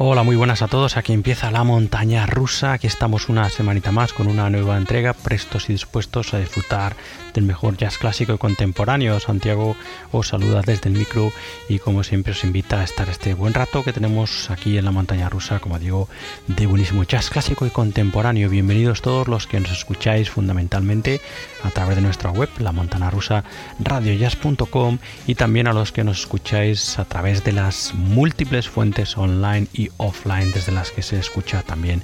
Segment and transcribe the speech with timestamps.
[0.00, 0.96] Hola, muy buenas a todos.
[0.96, 2.74] Aquí empieza la montaña rusa.
[2.74, 6.94] Aquí estamos una semanita más con una nueva entrega, prestos y dispuestos a disfrutar
[7.34, 9.18] del mejor jazz clásico y contemporáneo.
[9.18, 9.74] Santiago
[10.12, 11.32] os saluda desde el micro
[11.68, 14.92] y como siempre os invita a estar este buen rato que tenemos aquí en la
[14.92, 16.08] montaña rusa, como digo,
[16.46, 18.48] de buenísimo jazz clásico y contemporáneo.
[18.48, 21.20] Bienvenidos todos los que nos escucháis fundamentalmente
[21.62, 23.44] a través de nuestra web, la montana rusa
[23.78, 29.66] radiojazz.com y también a los que nos escucháis a través de las múltiples fuentes online
[29.72, 32.02] y offline desde las que se escucha también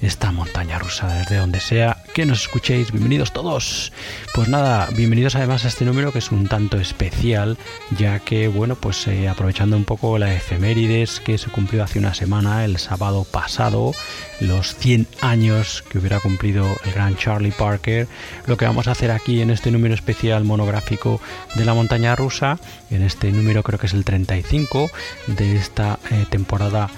[0.00, 2.92] esta montaña rusa desde donde sea que nos escuchéis.
[2.92, 3.92] Bienvenidos todos.
[4.34, 7.58] Pues nada, bienvenidos además a este número que es un tanto especial
[7.96, 12.14] ya que bueno pues eh, aprovechando un poco la efemérides que se cumplió hace una
[12.14, 13.92] semana el sábado pasado
[14.40, 18.06] los 100 años que hubiera cumplido el gran Charlie Parker,
[18.46, 21.20] lo que vamos a hacer aquí en este número especial monográfico
[21.54, 22.58] de la montaña rusa,
[22.90, 24.90] en este número creo que es el 35
[25.26, 26.88] de esta eh, temporada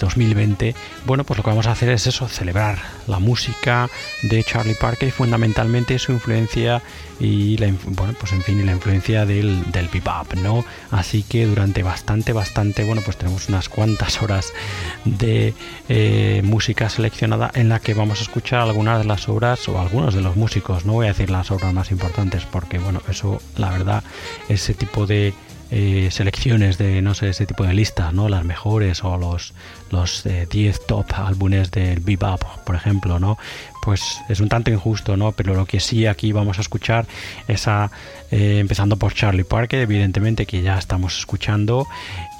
[0.00, 0.74] 2020, eh,
[1.06, 3.88] bueno, pues lo que vamos a hacer es eso, celebrar la música
[4.22, 6.82] de Charlie Parker y fundamentalmente su influencia
[7.20, 10.64] y la, bueno, pues en fin, la influencia del, del bebop, ¿no?
[10.90, 14.52] Así que durante bastante, bastante, bueno, pues tenemos unas cuantas horas
[15.04, 15.54] de
[15.88, 20.14] eh, música seleccionada en la que vamos a escuchar algunas de las obras o algunos
[20.14, 23.70] de los músicos, no voy a decir las obras más importantes porque, bueno, eso, la
[23.70, 24.02] verdad,
[24.48, 25.34] ese tipo de
[25.70, 28.30] eh, selecciones de, no sé, ese tipo de listas, ¿no?
[28.30, 29.52] Las mejores o los
[29.90, 33.38] los 10 eh, top álbumes del bebop, por ejemplo, ¿no?
[33.88, 35.32] Pues es un tanto injusto, ¿no?
[35.32, 37.06] Pero lo que sí aquí vamos a escuchar
[37.46, 37.90] es a,
[38.30, 41.86] eh, empezando por Charlie Parker, evidentemente que ya estamos escuchando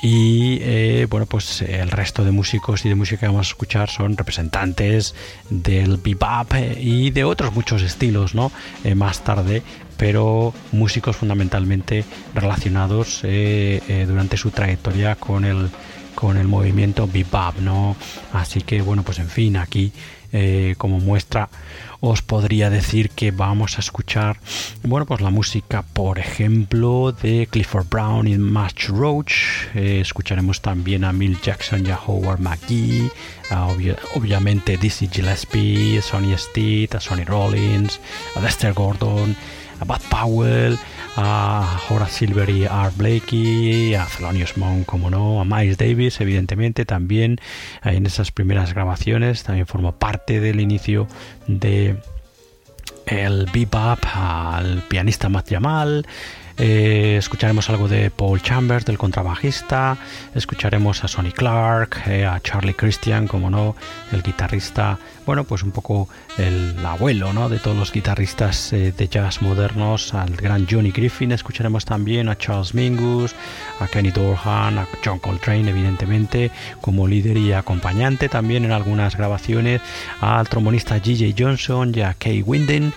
[0.02, 4.18] y bueno pues el resto de músicos y de música que vamos a escuchar son
[4.18, 5.14] representantes
[5.48, 8.52] del bebop y de otros muchos estilos, ¿no?
[8.94, 9.62] más tarde
[9.96, 12.04] pero músicos fundamentalmente
[12.34, 15.70] relacionados eh, eh, durante su trayectoria con el,
[16.14, 17.96] con el movimiento bebop, ¿no?
[18.32, 19.92] Así que bueno, pues en fin, aquí
[20.32, 21.48] eh, como muestra
[22.00, 24.38] os podría decir que vamos a escuchar
[24.82, 29.34] bueno pues la música por ejemplo de Clifford Brown y Match Roach.
[29.74, 33.10] Escucharemos también a Mill Jackson y a Howard McGee
[34.14, 38.00] obviamente Dizzy Gillespie Sonny Stitt a Sonny Rollins
[38.36, 39.34] a Dexter Gordon
[39.80, 40.78] a Bud Powell,
[41.20, 46.84] a Horace Silver y Art Blakey, a Thelonious Monk, como no, a Miles Davis, evidentemente,
[46.84, 47.40] también
[47.82, 51.08] en esas primeras grabaciones, también formó parte del inicio
[51.48, 51.96] de
[53.06, 56.06] el bebop al pianista Matt Jamal,
[56.58, 59.96] eh, escucharemos algo de Paul Chambers, del contrabajista.
[60.34, 63.76] Escucharemos a Sonny Clark, eh, a Charlie Christian, como no,
[64.12, 64.98] el guitarrista.
[65.28, 66.08] Bueno, pues un poco
[66.38, 67.50] el abuelo ¿no?
[67.50, 71.32] de todos los guitarristas eh, de jazz modernos, al gran Johnny Griffin.
[71.32, 73.34] Escucharemos también a Charles Mingus,
[73.78, 79.82] a Kenny Dorhan, a John Coltrane, evidentemente, como líder y acompañante también en algunas grabaciones,
[80.22, 81.36] al trombonista G.J.
[81.38, 82.94] Johnson y a Kay Winden.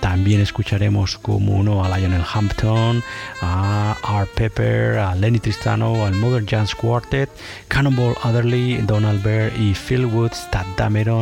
[0.00, 3.02] también escucharemos como uno a Lionel Hampton
[3.42, 7.28] a Art Pepper, a Lenny Tristano, al Modern Jazz Quartet,
[7.68, 11.17] Cannonball Adderley, Donald Bear y Phil Woods, Tad Dameron,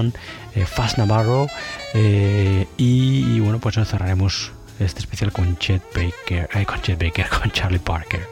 [0.54, 1.48] eh, Fast Navarro
[1.94, 7.50] eh, y, bueno pues cerraremos este especial con Chet Baker, eh, con Chet Baker, con
[7.50, 8.28] Charlie Parker.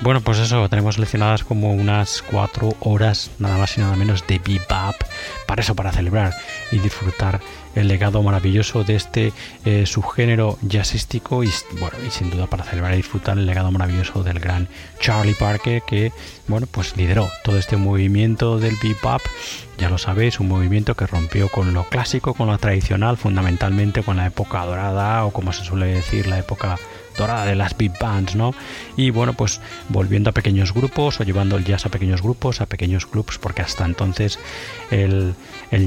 [0.00, 4.40] bueno, pues eso, tenemos seleccionadas como unas cuatro horas, nada más y nada menos, de
[4.40, 4.96] bebop,
[5.46, 6.34] para eso, para celebrar
[6.72, 7.40] y disfrutar
[7.76, 9.32] el legado maravilloso de este
[9.86, 14.40] subgénero jazzístico y, bueno, y sin duda para celebrar y disfrutar el legado maravilloso del
[14.40, 14.68] gran
[14.98, 16.12] Charlie Parker que
[16.46, 19.22] bueno, pues lideró todo este movimiento del bebop,
[19.78, 24.16] ya lo sabéis, un movimiento que rompió con lo clásico, con lo tradicional, fundamentalmente con
[24.16, 26.78] la época dorada o como se suele decir, la época
[27.16, 28.54] dorada de las big bands, ¿no?
[28.96, 32.66] Y bueno, pues volviendo a pequeños grupos o llevando el jazz a pequeños grupos, a
[32.66, 34.38] pequeños clubs, porque hasta entonces
[34.90, 35.34] el,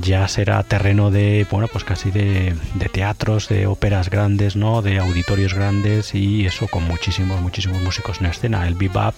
[0.01, 4.81] jazz era terreno de, bueno, pues casi de, de, teatros, de óperas grandes, ¿no?
[4.81, 8.67] De auditorios grandes y eso con muchísimos, muchísimos músicos en escena.
[8.67, 9.15] El bebop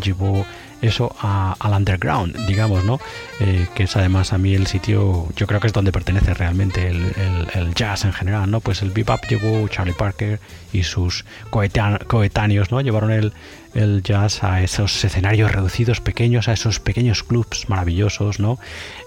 [0.00, 0.46] llevó
[0.82, 3.00] eso al underground, digamos, ¿no?
[3.40, 6.88] Eh, que es además a mí el sitio, yo creo que es donde pertenece realmente
[6.88, 8.60] el, jazz en general, ¿no?
[8.60, 10.40] Pues el bebop llevó Charlie Parker
[10.72, 12.80] y sus coetáneos, ¿no?
[12.80, 18.58] Llevaron el, jazz a esos escenarios reducidos pequeños, a esos pequeños clubs maravillosos, ¿no?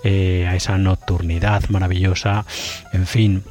[0.03, 2.45] Eh, a esa nocturnidad maravillosa,
[2.93, 3.43] en fin,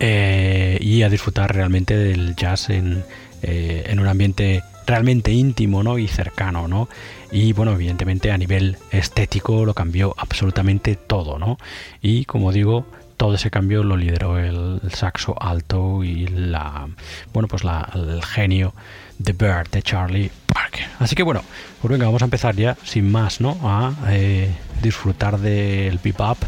[0.00, 3.04] eh, y a disfrutar realmente del jazz en,
[3.42, 5.98] en un ambiente realmente íntimo ¿no?
[5.98, 6.88] y cercano, ¿no?
[7.30, 11.58] Y bueno, evidentemente a nivel estético lo cambió absolutamente todo, ¿no?
[12.00, 12.86] Y como digo,
[13.18, 16.88] todo ese cambio lo lideró el, saxo alto y la
[17.32, 18.72] bueno pues la, el genio
[19.18, 20.86] de Bird de Charlie Parker.
[21.00, 21.42] Así que bueno,
[21.82, 23.58] pues venga, vamos a empezar ya sin más, ¿no?
[23.62, 24.50] A eh,
[24.82, 26.38] disfrutar del bebop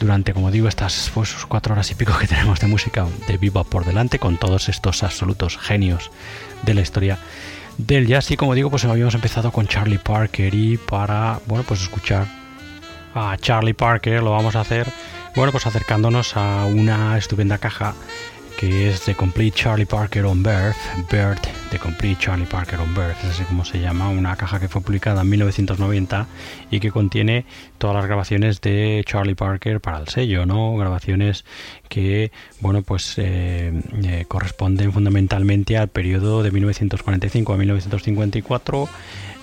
[0.00, 3.68] durante, como digo, estas pues, cuatro horas y pico que tenemos de música de bebop
[3.68, 6.10] por delante con todos estos absolutos genios
[6.64, 7.18] de la historia
[7.78, 8.30] del jazz.
[8.30, 12.26] Y como digo pues habíamos empezado con Charlie Parker y para bueno pues escuchar
[13.14, 14.86] a Charlie Parker lo vamos a hacer
[15.34, 17.94] bueno pues acercándonos a una estupenda caja
[18.58, 20.76] que es The Complete Charlie Parker on Birth,
[21.08, 24.66] Birth, The Complete Charlie Parker on Birth, es así como se llama, una caja que
[24.66, 26.26] fue publicada en 1990
[26.68, 27.46] y que contiene
[27.78, 30.76] todas las grabaciones de Charlie Parker para el sello, ¿no?
[30.76, 31.44] Grabaciones
[31.88, 38.88] que, bueno, pues eh, eh, corresponden fundamentalmente al periodo de 1945 a 1954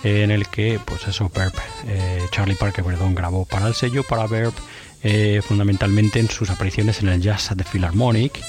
[0.04, 1.54] en el que, pues eso, Verb,
[1.88, 4.54] eh, Charlie Parker, perdón, grabó para el sello, para Verb,
[5.44, 8.42] fundamentalmente en sus apariciones en el Jazz at the Philharmonic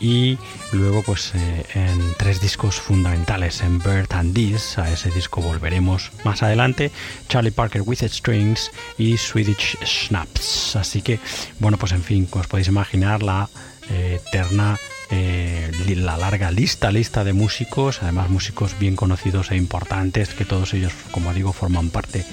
[0.00, 0.38] y
[0.72, 6.10] luego pues eh, en tres discos fundamentales en Bird and This a ese disco volveremos
[6.24, 6.90] más adelante
[7.28, 11.18] Charlie Parker with Strings y Swedish Snaps así que
[11.58, 13.48] bueno pues en fin os podéis imaginar la
[13.90, 14.78] eh, eterna
[15.10, 20.74] eh, la larga lista lista de músicos además músicos bien conocidos e importantes que todos
[20.74, 22.24] ellos como digo forman parte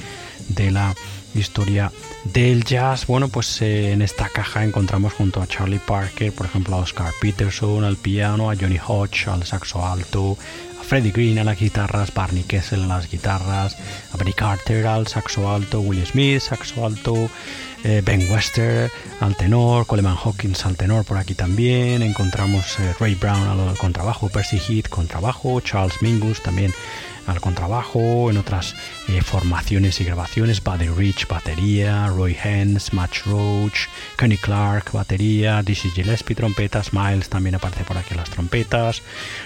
[0.50, 0.94] de la
[1.36, 1.92] historia
[2.24, 6.76] del jazz, bueno, pues eh, en esta caja encontramos junto a Charlie Parker, por ejemplo,
[6.76, 10.38] a Oscar Peterson al piano, a Johnny Hodge al saxo alto,
[10.80, 13.78] a Freddie Green a las guitarras, Barney Kessel a las guitarras,
[14.14, 17.30] a Benny Carter al saxo alto, Will Smith saxo alto,
[17.84, 18.90] eh, Ben Wester
[19.20, 24.30] al tenor, Coleman Hawkins al tenor por aquí también, encontramos eh, Ray Brown al contrabajo,
[24.30, 26.74] Percy Heath contrabajo, Charles Mingus también
[27.28, 28.76] al contrabajo, en otras
[29.08, 35.90] eh, formaciones y grabaciones, Buddy Rich batería, Roy Hens, Match Roach, Kenny Clark batería, Dizzy
[35.90, 39.02] Gillespie trompetas, Miles también aparece por aquí las trompetas,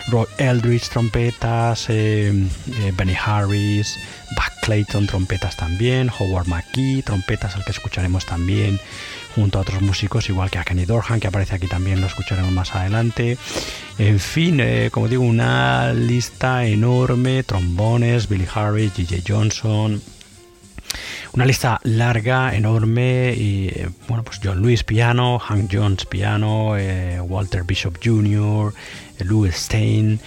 [0.07, 3.97] Roy Eldridge trompetas, eh, eh, Benny Harris,
[4.35, 8.79] Buck Clayton trompetas también, Howard McGee trompetas al que escucharemos también
[9.35, 12.51] junto a otros músicos, igual que a Kenny Dorhan, que aparece aquí también, lo escucharemos
[12.51, 13.37] más adelante.
[13.97, 19.23] En fin, eh, como digo, una lista enorme, trombones, Billy Harris, G.J.
[19.27, 20.01] Johnson,
[21.33, 27.19] una lista larga, enorme, y eh, bueno, pues John Lewis piano, Hank Jones piano, eh,
[27.21, 28.73] Walter Bishop Jr.,
[29.19, 30.19] Louis Stein.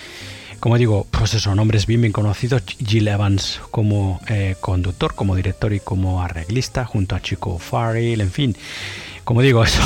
[0.62, 2.62] Como digo, pues eso, nombres bien bien conocidos.
[2.86, 4.20] Jill Evans como
[4.60, 8.56] conductor, como director y como arreglista, junto a Chico Farrell, en fin.
[9.24, 9.76] Como digo, es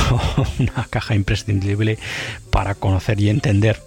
[0.59, 1.99] una caja imprescindible
[2.50, 3.80] para conocer y entender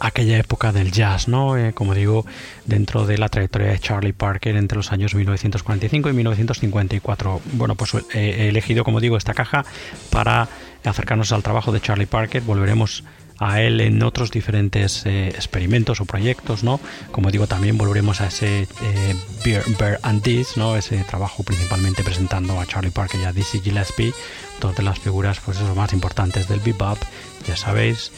[0.00, 1.56] aquella época del jazz, ¿no?
[1.56, 2.26] Eh, como digo,
[2.66, 7.40] dentro de la trayectoria de Charlie Parker entre los años 1945 y 1954.
[7.52, 9.64] Bueno, pues eh, he elegido, como digo, esta caja
[10.10, 10.48] para
[10.84, 12.42] acercarnos al trabajo de Charlie Parker.
[12.42, 13.04] Volveremos
[13.38, 16.80] a él en otros diferentes eh, experimentos o proyectos, ¿no?
[17.12, 19.16] Como digo, también volveremos a ese eh,
[19.78, 20.76] Bear, and This, ¿no?
[20.76, 24.12] Ese trabajo principalmente presentando a Charlie Parker y a Dizzy Gillespie,
[24.60, 26.98] dos de las figuras, pues eso, más importantes del bebop,
[27.46, 28.10] ya sabéis.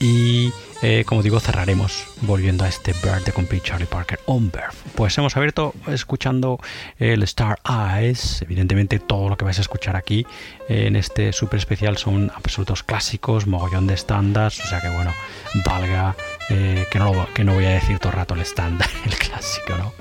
[0.00, 0.50] Y
[0.82, 4.72] eh, como digo, cerraremos volviendo a este Bird de Complete Charlie Parker on Bird.
[4.96, 6.58] Pues hemos abierto escuchando
[6.98, 8.42] el Star Eyes.
[8.42, 10.26] Evidentemente, todo lo que vais a escuchar aquí
[10.68, 14.60] en este super especial son absolutos clásicos, mogollón de estándares.
[14.60, 15.12] O sea que, bueno,
[15.64, 16.16] valga
[16.50, 19.76] eh, que, no que no voy a decir todo el rato el estándar, el clásico,
[19.78, 19.92] ¿no?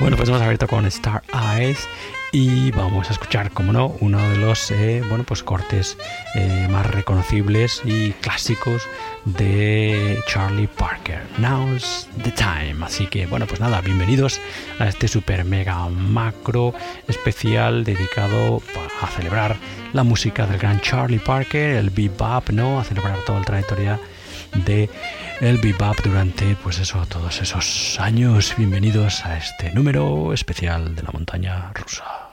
[0.00, 1.22] Bueno, pues hemos abierto con Star
[1.56, 1.86] Eyes
[2.36, 5.96] y vamos a escuchar, como no, uno de los eh, bueno, pues cortes
[6.34, 8.82] eh, más reconocibles y clásicos
[9.24, 11.22] de Charlie Parker.
[11.38, 12.84] Now's the time.
[12.84, 14.40] Así que, bueno, pues nada, bienvenidos
[14.80, 16.74] a este super mega macro
[17.06, 18.60] especial dedicado
[19.00, 19.56] a celebrar
[19.92, 22.80] la música del gran Charlie Parker, el bebop, ¿no?
[22.80, 24.00] A celebrar toda la trayectoria
[24.66, 24.90] de
[25.40, 31.10] el bebop durante pues eso todos esos años bienvenidos a este número especial de la
[31.12, 32.23] montaña rusa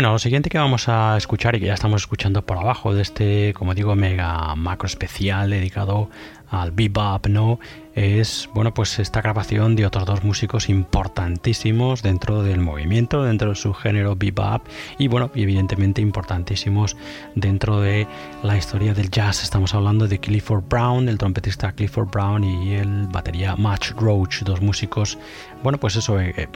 [0.00, 3.02] Bueno, lo siguiente que vamos a escuchar y que ya estamos escuchando por abajo de
[3.02, 6.08] este, como digo, mega macro especial dedicado
[6.48, 7.60] al bebop, ¿no?
[7.94, 13.56] Es, bueno, pues esta grabación de otros dos músicos importantísimos dentro del movimiento, dentro de
[13.56, 14.66] su género bebop
[14.98, 16.96] y, bueno, evidentemente importantísimos
[17.34, 18.06] dentro de
[18.42, 19.42] la historia del jazz.
[19.42, 24.62] Estamos hablando de Clifford Brown, el trompetista Clifford Brown y el batería Match Roach, dos
[24.62, 25.18] músicos,
[25.62, 26.48] bueno, pues eso, eh, eh,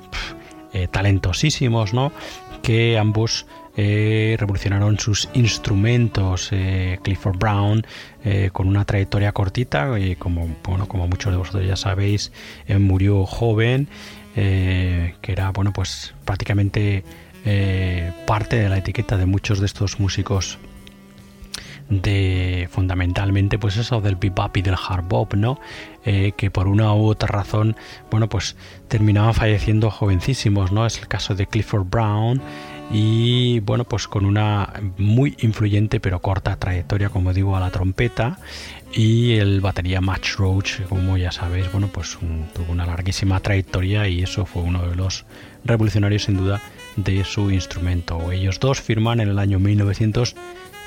[0.77, 2.11] eh, talentosísimos, ¿no?
[2.65, 3.47] Que ambos
[3.77, 6.49] eh, revolucionaron sus instrumentos.
[6.53, 7.87] Eh, Clifford Brown,
[8.25, 12.33] eh, con una trayectoria cortita, y como, bueno, como muchos de vosotros ya sabéis,
[12.69, 13.89] murió joven,
[14.35, 17.05] que era bueno, pues prácticamente
[18.27, 20.59] parte de la etiqueta de muchos de estos músicos
[21.89, 25.59] de fundamentalmente pues eso del bebop y del hard bop, ¿no?
[26.05, 27.77] que por una u otra razón,
[28.11, 28.57] bueno, pues
[28.89, 30.85] terminaban falleciendo jovencísimos, ¿no?
[30.85, 32.43] Es el caso de Clifford Brown,
[32.93, 38.39] y bueno pues con una muy influyente pero corta trayectoria como digo a la trompeta
[38.93, 42.19] y el batería Match Roach como ya sabéis bueno pues
[42.53, 45.25] tuvo una larguísima trayectoria y eso fue uno de los
[45.65, 46.61] revolucionarios sin duda
[46.97, 49.59] de su instrumento ellos dos firman en el año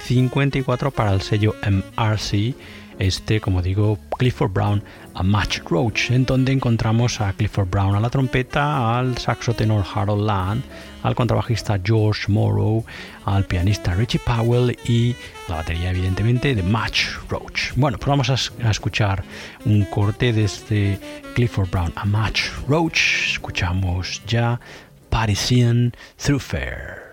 [0.09, 2.55] 1954 para el sello MRC
[2.99, 4.83] este, como digo, Clifford Brown
[5.13, 9.85] a Match Roach, en donde encontramos a Clifford Brown a la trompeta, al saxo tenor
[9.93, 10.63] Harold Land,
[11.03, 12.83] al contrabajista George Morrow,
[13.25, 15.15] al pianista Richie Powell y
[15.47, 17.73] la batería, evidentemente, de Match Roach.
[17.75, 19.23] Bueno, pues vamos a, escuchar
[19.65, 20.99] un corte de este
[21.35, 23.31] Clifford Brown a Match Roach.
[23.31, 24.59] Escuchamos ya
[25.09, 27.07] Parisian Through Fair.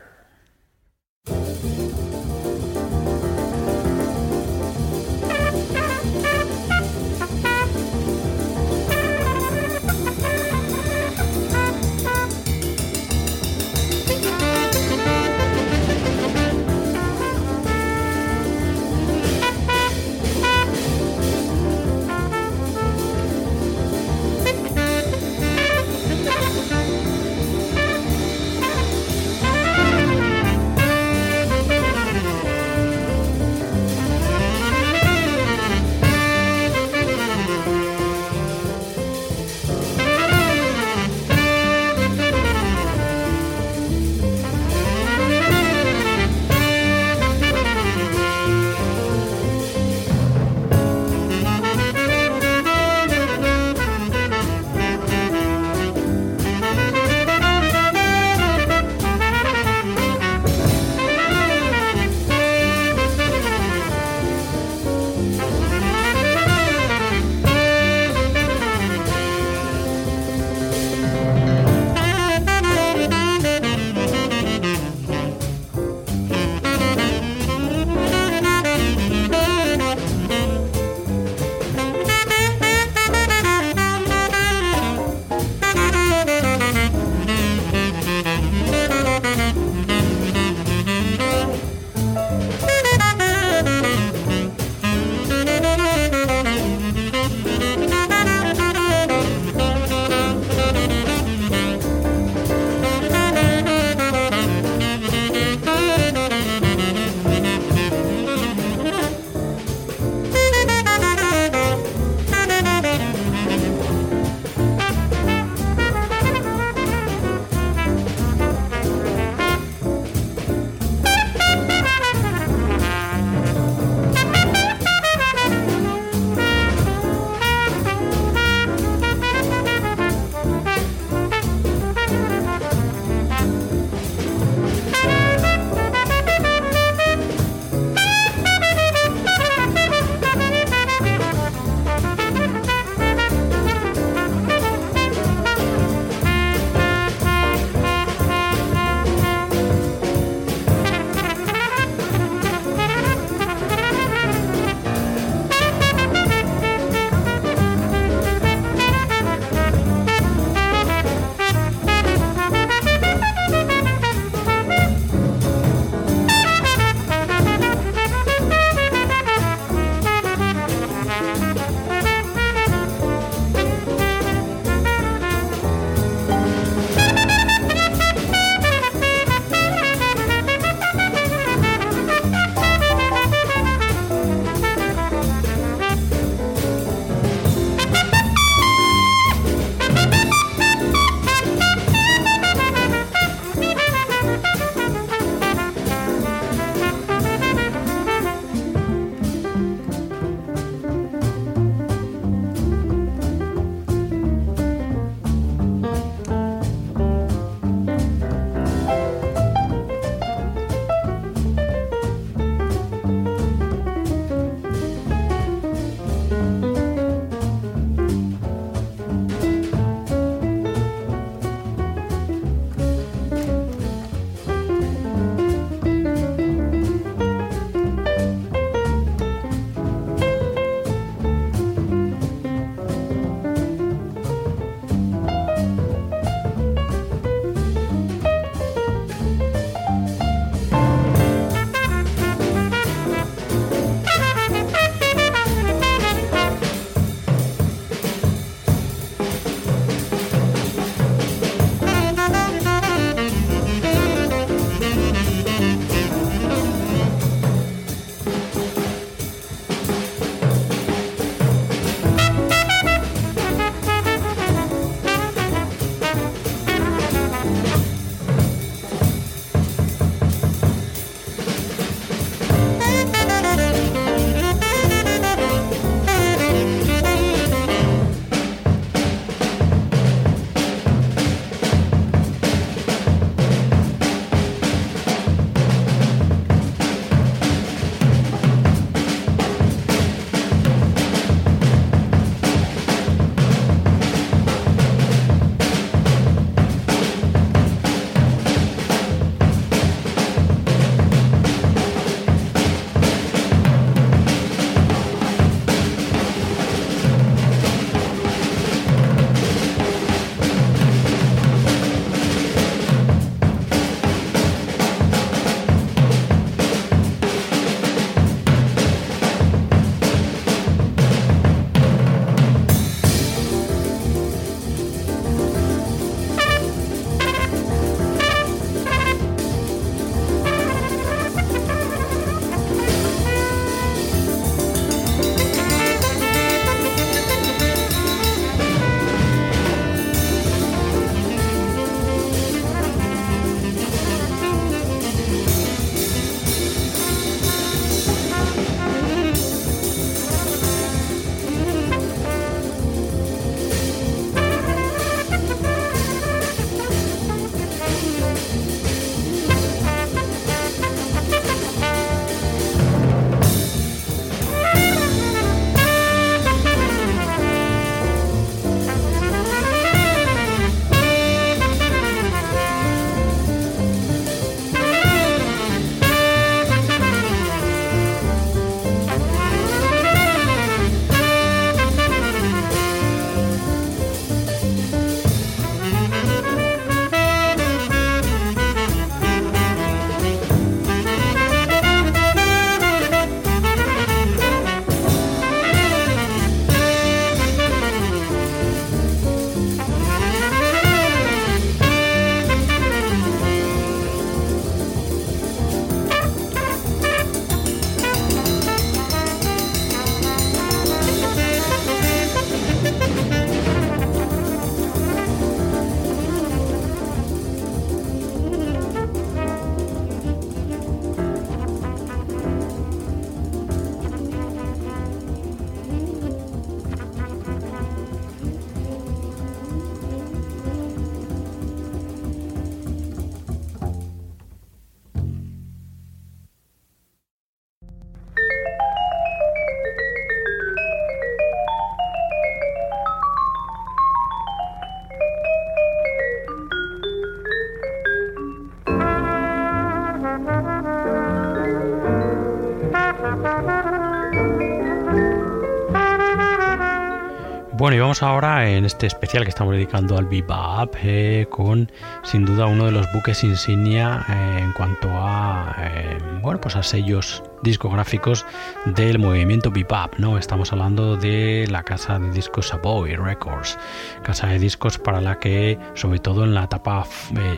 [457.95, 461.93] Y vamos ahora en este especial que estamos dedicando al bebop eh, con
[462.25, 466.83] sin duda uno de los buques insignia eh, en cuanto a eh, bueno pues a
[466.83, 468.47] sellos discográficos
[468.85, 470.39] del movimiento bebop, ¿no?
[470.39, 473.77] Estamos hablando de la casa de discos Savoy Records,
[474.23, 477.05] casa de discos para la que, sobre todo en la etapa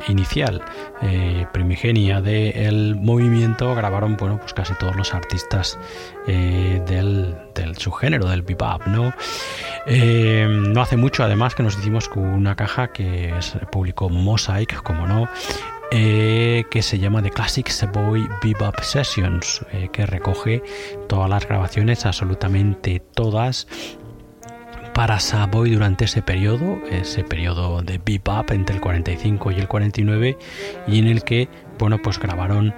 [0.09, 0.63] inicial,
[1.53, 5.79] primigenia del movimiento, grabaron, bueno, pues casi todos los artistas
[6.27, 9.13] del, del subgénero del bebop, ¿no?
[9.87, 13.35] Eh, no hace mucho, además, que nos hicimos con una caja que
[13.71, 15.29] publicó Mosaic, como no,
[15.91, 20.63] eh, que se llama The Classic Savoy Bebop Sessions, eh, que recoge
[21.09, 23.67] todas las grabaciones, absolutamente todas,
[24.95, 30.39] para Savoy durante ese periodo, ese periodo de bebop entre el 45 y el 49,
[30.87, 32.75] y en el que, bueno, pues grabaron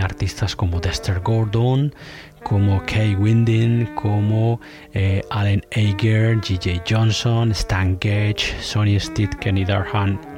[0.00, 1.94] artistas como Dexter Gordon,
[2.42, 4.60] como Kay Winding, como
[4.92, 6.82] eh, Allen Ager, G.J.
[6.88, 10.31] Johnson, Stan Gage, Sonny Stitt, Kenny Darhan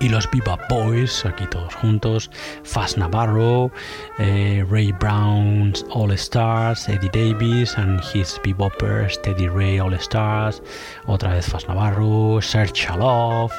[0.00, 2.30] y los Bebop Boys, aquí todos juntos,
[2.64, 3.70] Fast Navarro,
[4.18, 10.62] eh, Ray Brown's All Stars, Eddie Davis and his Beboppers, Teddy Ray All Stars,
[11.06, 13.52] otra vez Fast Navarro, Serge Chaloff,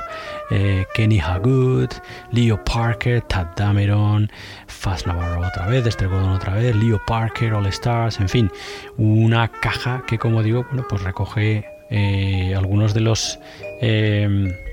[0.51, 1.91] eh, Kenny Hagood,
[2.31, 4.29] Leo Parker, Tad Dameron,
[4.67, 8.51] Fast Navarro otra vez, Gordon otra vez, Leo Parker, All Stars, en fin,
[8.97, 13.39] una caja que como digo, bueno, pues recoge eh, algunos de los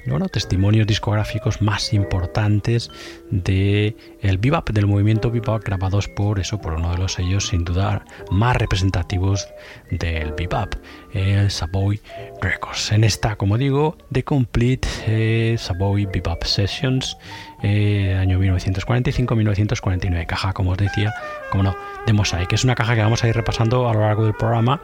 [0.06, 2.90] bueno, testimonios discográficos más importantes
[3.30, 7.64] de el bebop, del movimiento bebop, grabados por eso, por uno de los sellos sin
[7.64, 9.48] duda más representativos
[9.90, 10.74] del bebop,
[11.12, 12.00] el Savoy
[12.40, 12.92] Records.
[12.92, 17.16] En esta, como digo, The Complete eh, Savoy Bebop Sessions,
[17.62, 21.12] eh, año 1945-1949, caja, como os decía,
[21.50, 22.52] como no, de Mosaic.
[22.52, 24.80] Es una caja que vamos a ir repasando a lo largo del programa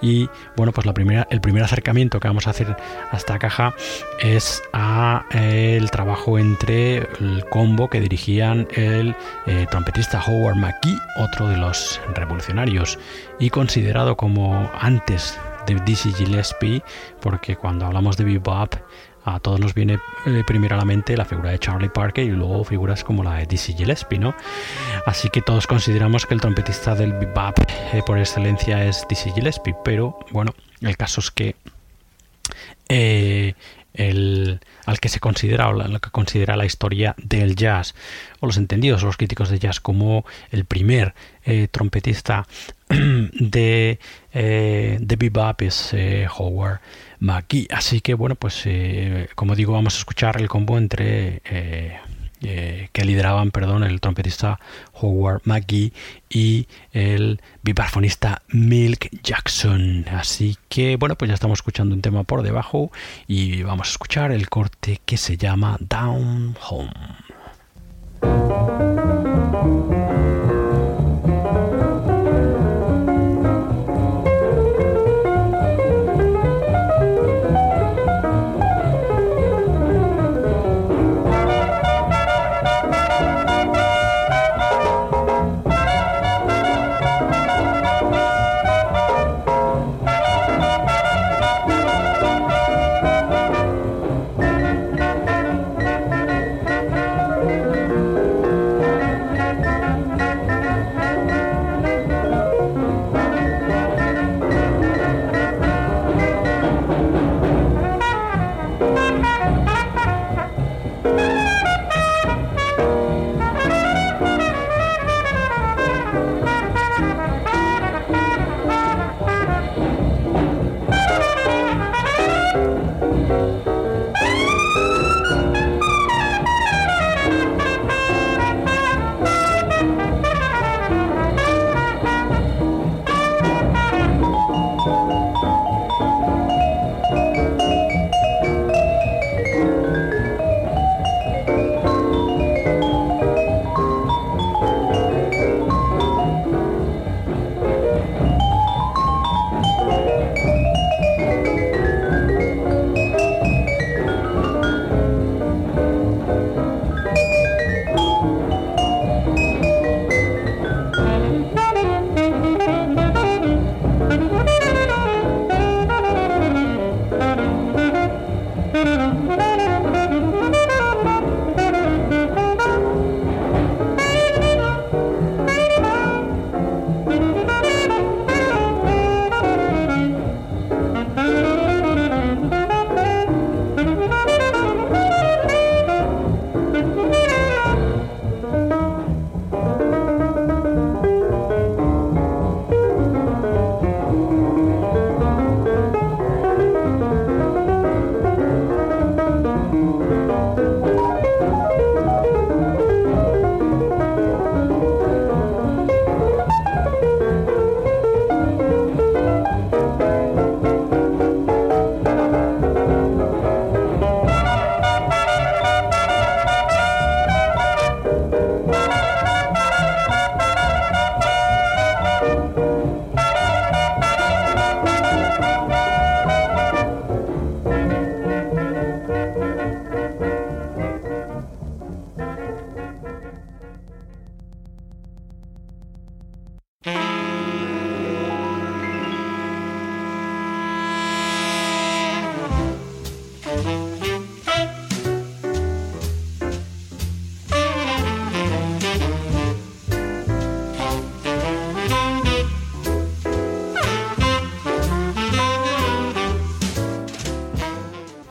[0.00, 2.76] y, bueno, pues el primer acercamiento que vamos a hacer
[3.10, 3.74] a esta caja
[4.20, 9.14] es a eh, el trabajo entre el combo que dirigían el
[9.46, 12.98] eh, trompetista Howard McGee, otro de los revolucionarios
[13.38, 16.82] y considerado como antes de Dizzy Gillespie,
[17.20, 18.74] porque cuando hablamos de bebop
[19.24, 22.30] a todos nos viene eh, primero a la mente la figura de Charlie Parker y
[22.30, 24.34] luego figuras como la de Dizzy Gillespie, ¿no?
[25.06, 27.58] Así que todos consideramos que el trompetista del bebop
[28.06, 31.56] por excelencia es Dizzy Gillespie, pero bueno, el caso es que
[33.94, 37.94] el, al que se considera o que considera la historia del jazz
[38.40, 42.46] o los entendidos los críticos de jazz como el primer eh, trompetista
[42.88, 43.98] de,
[44.32, 46.80] eh, bebop es eh, Howard
[47.20, 48.64] McGee así que bueno pues
[49.34, 51.42] como digo vamos a escuchar el combo entre
[52.42, 54.58] eh, que lideraban perdón, el trompetista
[54.94, 55.92] Howard McGee
[56.30, 60.06] y el vibrafonista Milk Jackson.
[60.10, 62.90] Así que bueno, pues ya estamos escuchando un tema por debajo
[63.26, 66.90] y vamos a escuchar el corte que se llama Down Home.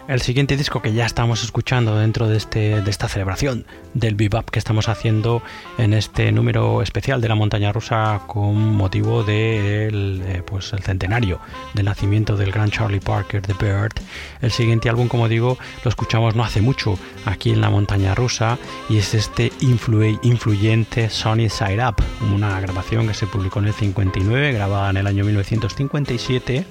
[0.09, 4.49] El siguiente disco que ya estamos escuchando dentro de, este, de esta celebración del bebop
[4.49, 5.43] que estamos haciendo
[5.77, 10.81] en este número especial de la montaña rusa con motivo del de eh, pues el
[10.81, 11.39] centenario
[11.75, 13.93] del nacimiento del gran Charlie Parker The Bird.
[14.41, 18.57] El siguiente álbum, como digo, lo escuchamos no hace mucho aquí en la montaña rusa
[18.89, 22.03] y es este influyente Sony Side Up,
[22.33, 26.65] una grabación que se publicó en el 59, grabada en el año 1957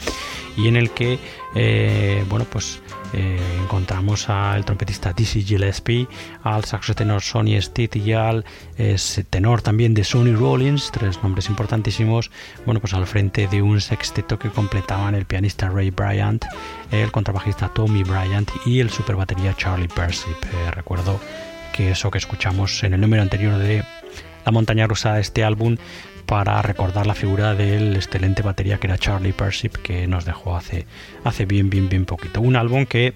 [0.56, 1.20] y en el que
[1.54, 2.80] eh, bueno pues
[3.12, 6.06] eh, encontramos al trompetista Dizzy Gillespie,
[6.42, 8.44] al saxo tenor Sonny Stitt y al
[9.30, 12.30] tenor también de Sonny Rollins, tres nombres importantísimos,
[12.64, 16.44] bueno pues al frente de un sexteto que completaban el pianista Ray Bryant,
[16.90, 20.36] el contrabajista Tommy Bryant y el superbatería Charlie Persip.
[20.44, 21.20] Eh, recuerdo
[21.72, 23.84] que eso que escuchamos en el número anterior de
[24.44, 25.76] La montaña rusa, este álbum,
[26.28, 30.86] para recordar la figura del excelente batería que era Charlie Persip que nos dejó hace,
[31.24, 32.42] hace bien, bien, bien poquito.
[32.42, 33.14] Un álbum que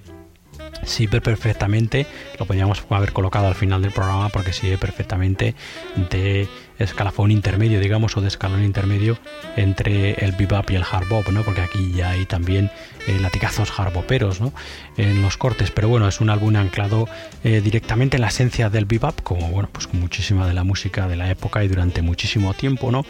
[0.84, 2.06] sirve perfectamente,
[2.38, 5.54] lo podríamos haber colocado al final del programa porque sirve perfectamente
[6.10, 6.48] de
[6.78, 9.18] escalafón intermedio, digamos, o de escalón intermedio
[9.56, 11.42] entre el bebop y el hard bop, ¿no?
[11.42, 12.70] Porque aquí ya hay también
[13.06, 14.52] eh, latigazos hardboperos, ¿no?
[14.96, 17.08] En los cortes, pero bueno, es un álbum anclado
[17.42, 21.08] eh, directamente en la esencia del bebop, como bueno, pues con muchísima de la música
[21.08, 23.04] de la época y durante muchísimo tiempo, ¿no?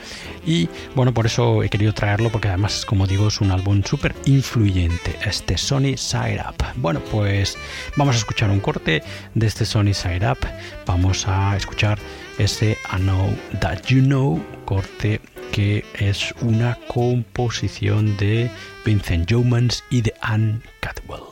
[0.46, 4.14] Y bueno, por eso he querido traerlo porque además, como digo, es un álbum súper
[4.24, 6.64] influyente, este Sony Side Up.
[6.76, 7.58] Bueno, pues
[7.96, 9.02] vamos a escuchar un corte
[9.34, 10.38] de este Sony Side Up,
[10.86, 11.98] vamos a escuchar
[12.38, 15.20] ese I Know That You Know, corte
[15.52, 18.50] que es una composición de
[18.84, 21.31] Vincent Jomans y de Anne Catwell.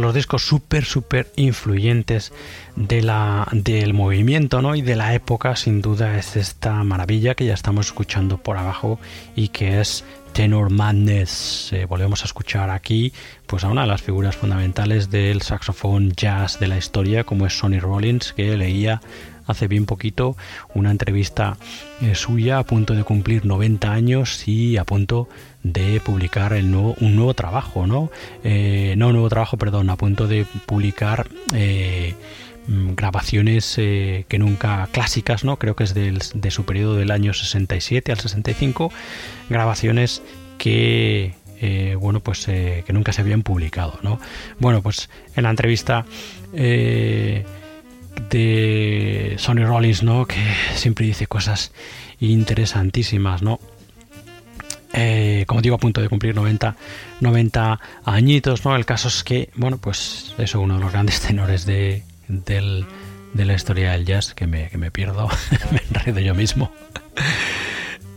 [0.00, 2.32] Los discos súper, súper influyentes
[2.76, 4.74] de la, del movimiento ¿no?
[4.74, 8.98] y de la época, sin duda, es esta maravilla que ya estamos escuchando por abajo
[9.34, 11.72] y que es Tenor Madness.
[11.72, 13.12] Eh, volvemos a escuchar aquí
[13.46, 17.58] pues a una de las figuras fundamentales del saxofón jazz de la historia, como es
[17.58, 19.00] Sonny Rollins, que leía
[19.46, 20.36] hace bien poquito
[20.74, 21.56] una entrevista
[22.02, 25.55] eh, suya a punto de cumplir 90 años y a punto de
[26.04, 28.10] publicar el nuevo, un nuevo trabajo, ¿no?
[28.44, 32.14] Eh, no un nuevo trabajo, perdón, a punto de publicar eh,
[32.66, 35.58] mm, grabaciones que nunca clásicas, ¿no?
[35.58, 38.92] Creo que es de su periodo del año 67 al 65,
[39.48, 40.22] grabaciones
[40.58, 41.34] que
[41.98, 44.20] bueno, pues que nunca se habían publicado, ¿no?
[44.58, 46.04] Bueno, pues en la entrevista
[46.52, 47.44] de
[49.38, 50.26] Sonny Rollins, ¿no?
[50.26, 50.36] Que
[50.74, 51.72] siempre dice cosas
[52.20, 53.58] interesantísimas, ¿no?
[54.92, 56.76] Eh, como digo, a punto de cumplir 90,
[57.20, 58.76] 90 añitos, ¿no?
[58.76, 63.54] El caso es que, bueno, pues es uno de los grandes tenores de, de la
[63.54, 65.28] historia del jazz, que me, que me pierdo,
[65.72, 66.72] me enredo yo mismo.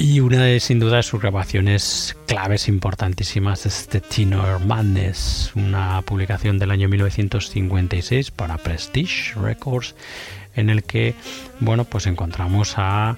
[0.02, 6.02] Y una de, sin duda, de sus grabaciones claves importantísimas es The Tenor Madness, una
[6.04, 9.96] publicación del año 1956 para Prestige Records,
[10.56, 11.16] en el que,
[11.60, 13.18] bueno, pues encontramos a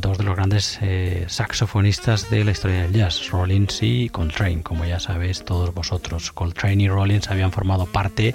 [0.00, 4.84] dos de los grandes eh, saxofonistas de la historia del jazz, Rollins y Coltrane, como
[4.84, 6.32] ya sabéis todos vosotros.
[6.32, 8.34] Coltrane y Rollins habían formado parte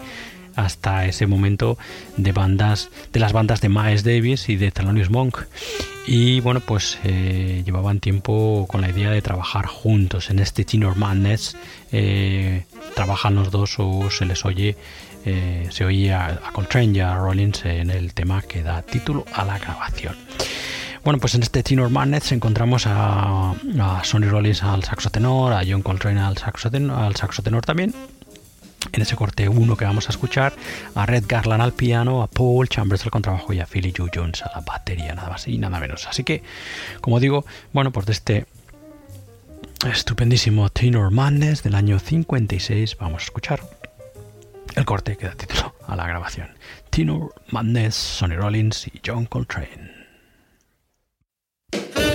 [0.56, 1.78] hasta ese momento
[2.18, 5.40] de bandas de las bandas de Miles Davis y de Thelonious Monk.
[6.08, 10.96] Y bueno pues eh, llevaban tiempo con la idea de trabajar juntos en este Tenor
[10.96, 11.56] Madness.
[11.92, 14.76] Eh, trabajan los dos o se les oye
[15.70, 19.60] se oye a, Coltrane y a Rollins en el tema que da título a la
[19.60, 20.16] grabación
[21.08, 23.56] bueno, pues en este Tenor Madness encontramos a,
[24.04, 26.70] Sonny Rollins al saxo tenor, a John Coltrane al saxo
[27.42, 27.96] tenor también,
[28.92, 30.52] en ese corte 1 que vamos a escuchar
[30.96, 34.42] a Red Garland al piano, a Paul Chambers al contrabajo y a Philly Joe Jones
[34.42, 36.06] a la batería, nada más y nada menos.
[36.08, 36.44] Así que,
[37.00, 38.46] como digo, bueno, pues de este
[39.90, 43.62] estupendísimo Tenor Madness del año 56 vamos a escuchar
[44.76, 46.50] el corte que da título a la grabación.
[46.90, 49.97] Tenor Madness, Sonny Rollins y John Coltrane.
[51.78, 52.07] Hi.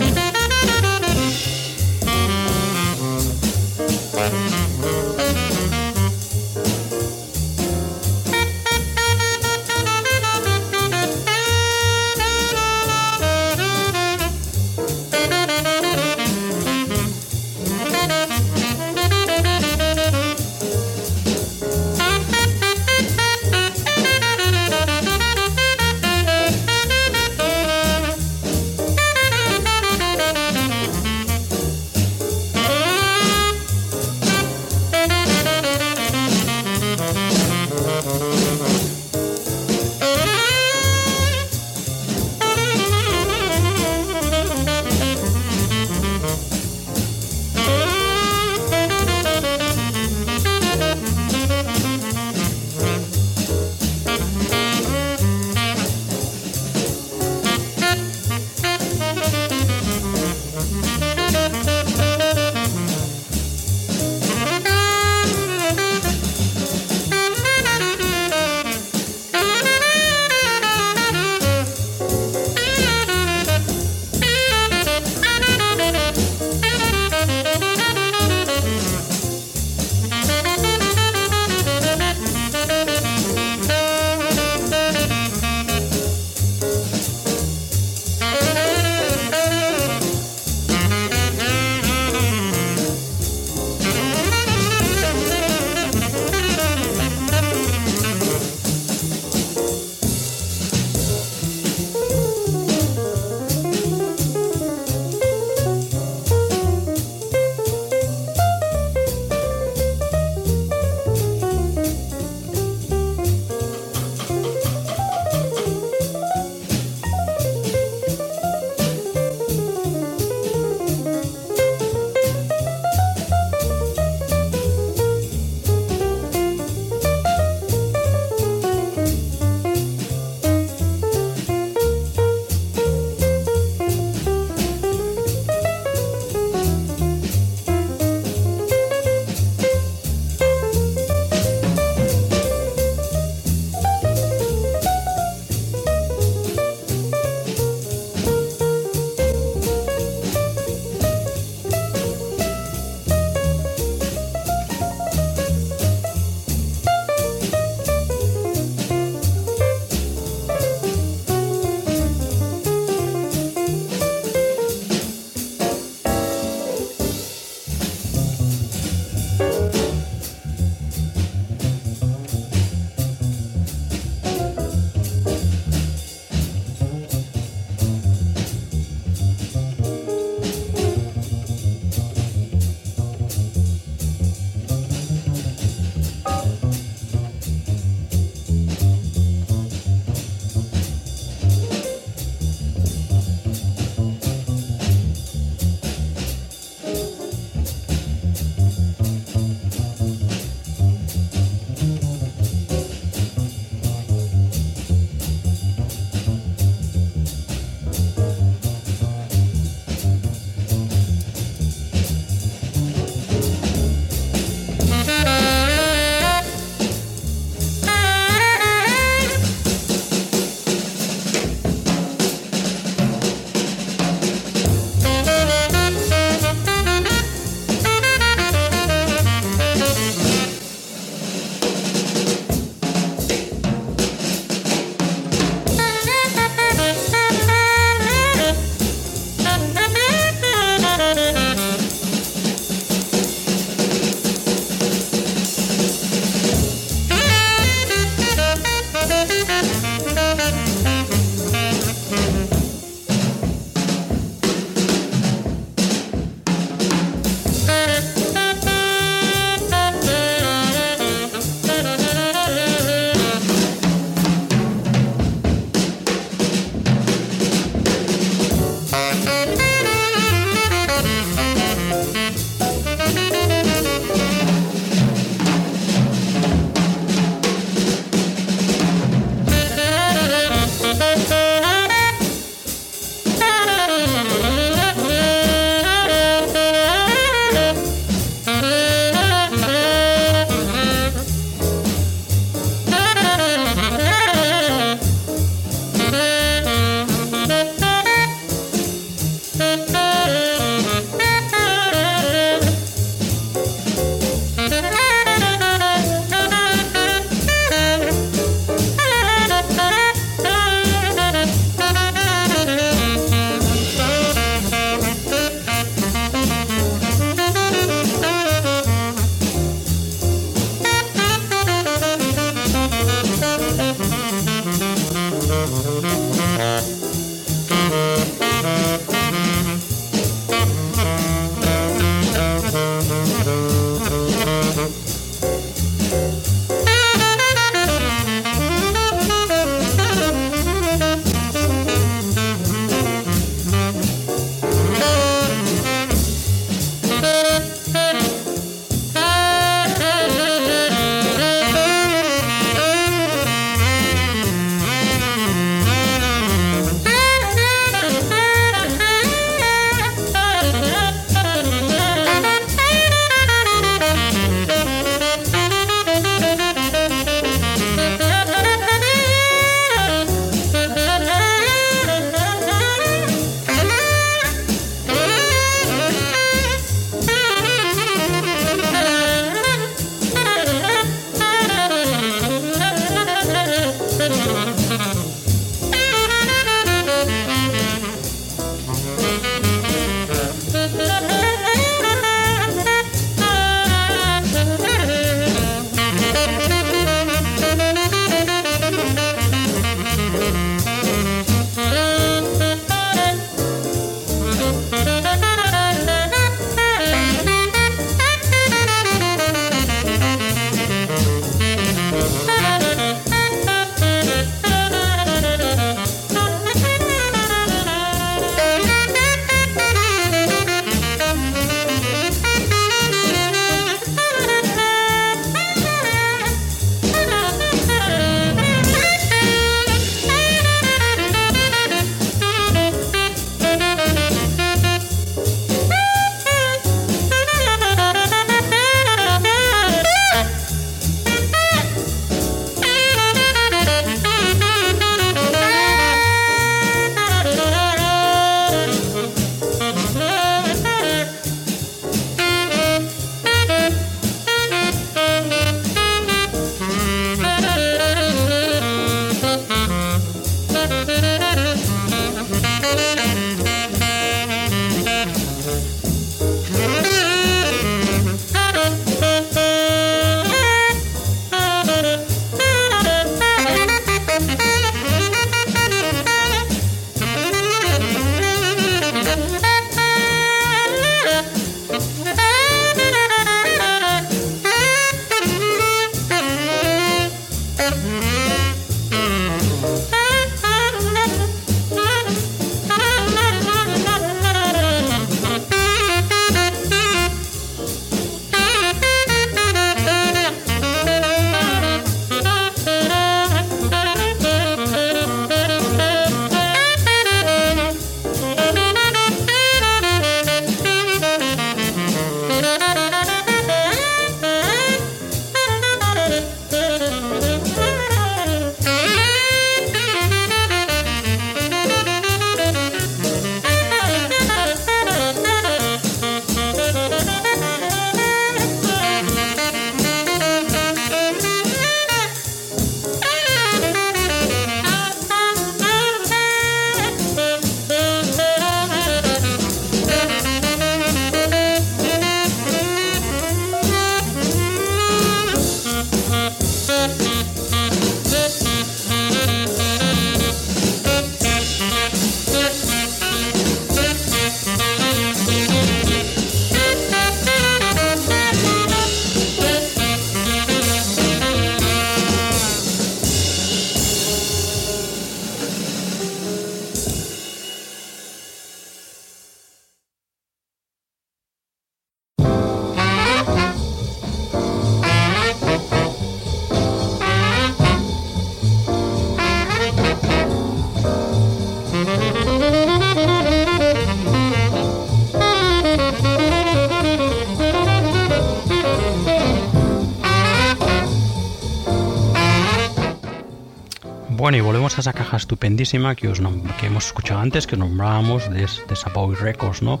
[594.48, 596.40] Bueno, y volvemos a esa caja estupendísima que, os
[596.80, 600.00] que hemos escuchado antes, que nombrábamos de, de Savoy Records, ¿no?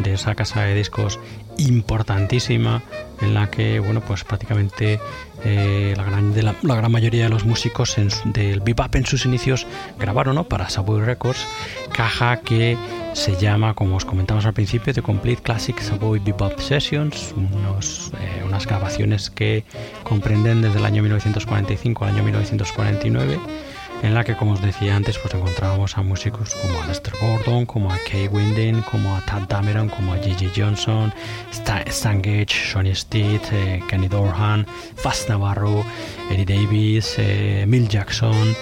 [0.00, 1.20] De esa casa de discos
[1.58, 2.82] importantísima
[3.20, 4.98] en la que, bueno, pues prácticamente
[5.44, 9.64] eh, la, gran, de la, gran mayoría de los músicos del bebop en sus inicios
[9.96, 10.48] grabaron, ¿no?
[10.48, 11.46] Para Savoy Records,
[11.92, 12.76] caja que
[13.12, 18.42] se llama, como os comentamos al principio, The Complete Classic Savoy Bebop Sessions, unos, eh,
[18.44, 19.62] unas grabaciones que
[20.02, 23.38] comprenden desde el año 1945 al año 1949
[24.04, 27.64] en la que, como os decía antes, pues encontrábamos a músicos como a Lester Gordon,
[27.64, 31.12] como a Kay Winding, como a Tad Dameron, como a Gigi Johnson,
[31.50, 35.82] Stan Gage, Sonny Stitt, eh, Kenny Dorhan, Fast Navarro,
[36.30, 38.54] Eddie Davis, eh, Mill Jackson,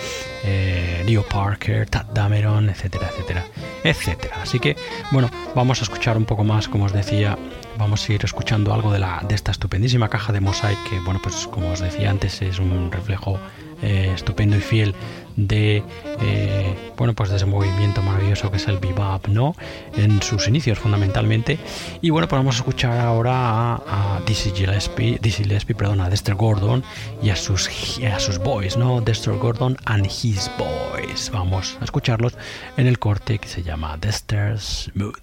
[0.44, 3.44] eh, Leo Parker, Tad Dameron, etcétera, etcétera,
[3.82, 4.36] etcétera.
[4.42, 4.76] Así que,
[5.10, 7.36] bueno, vamos a escuchar un poco más, como os decía,
[7.78, 11.18] vamos a ir escuchando algo de, la, de esta estupendísima caja de Mosaic, que, bueno,
[11.20, 13.40] pues como os decía antes, es un reflejo
[13.82, 14.94] estupendo y fiel
[15.36, 15.82] de
[16.20, 19.54] eh, bueno pues de ese movimiento maravilloso que es el bebop no
[19.96, 21.58] en sus inicios fundamentalmente.
[22.00, 26.08] Y bueno pues vamos a escuchar ahora a, a Dizzy Gillespie, Dizzy Gillespie perdón, a
[26.08, 26.82] Dexter Gordon
[27.22, 27.68] y a sus
[28.02, 31.30] a sus boys no Dexter Gordon and his boys.
[31.32, 32.36] Vamos a escucharlos
[32.76, 35.14] en el corte que se llama Dexter's Mood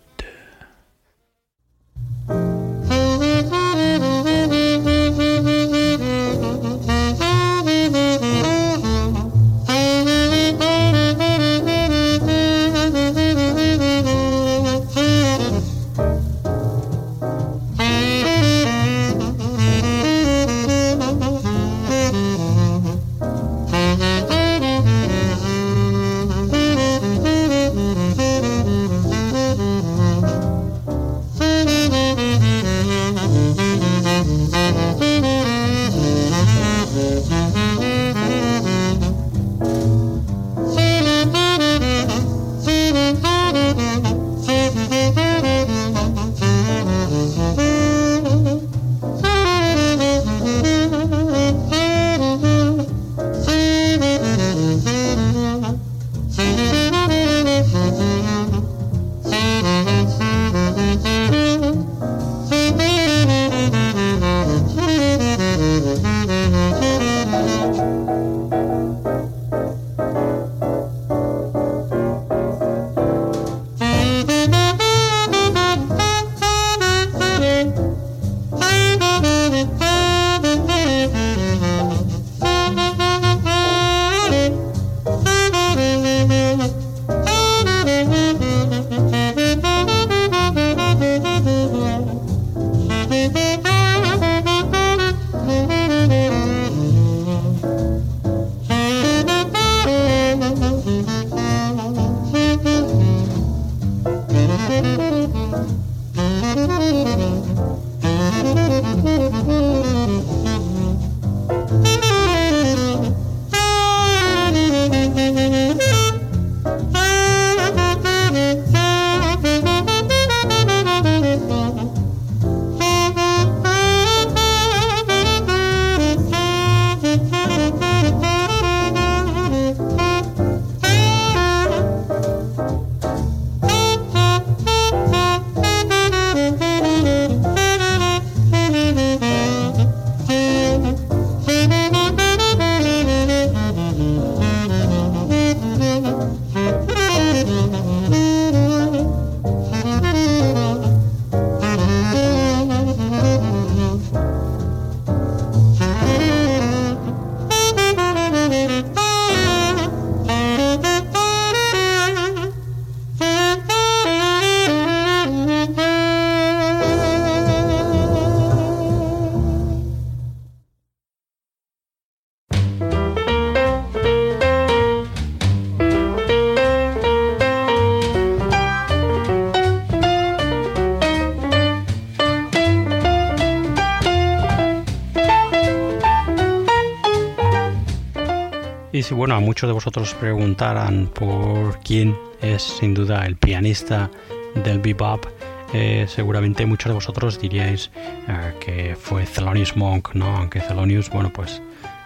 [189.03, 194.09] si bueno, a muchos de vosotros preguntaran por quién es sin duda el pianista
[194.55, 195.25] del bebop,
[195.73, 197.91] eh, seguramente muchos de vosotros diríais
[198.27, 200.37] eh, que fue Thelonious Monk, ¿no?
[200.37, 201.61] Aunque Thelonious, bueno, pues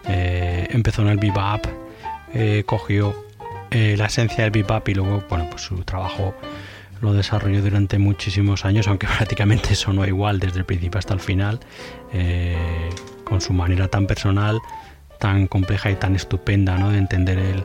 [0.08, 1.66] eh, empezó en el bebop,
[2.66, 3.16] cogió
[3.72, 6.36] la esencia del bebop y luego, bueno, pues su trabajo
[7.02, 11.60] lo desarrolló durante muchísimos años, aunque prácticamente sonó igual desde el principio hasta el final,
[13.24, 14.60] con su manera tan personal
[15.24, 16.92] tan compleja y tan estupenda ¿no?
[16.92, 17.64] de entender el,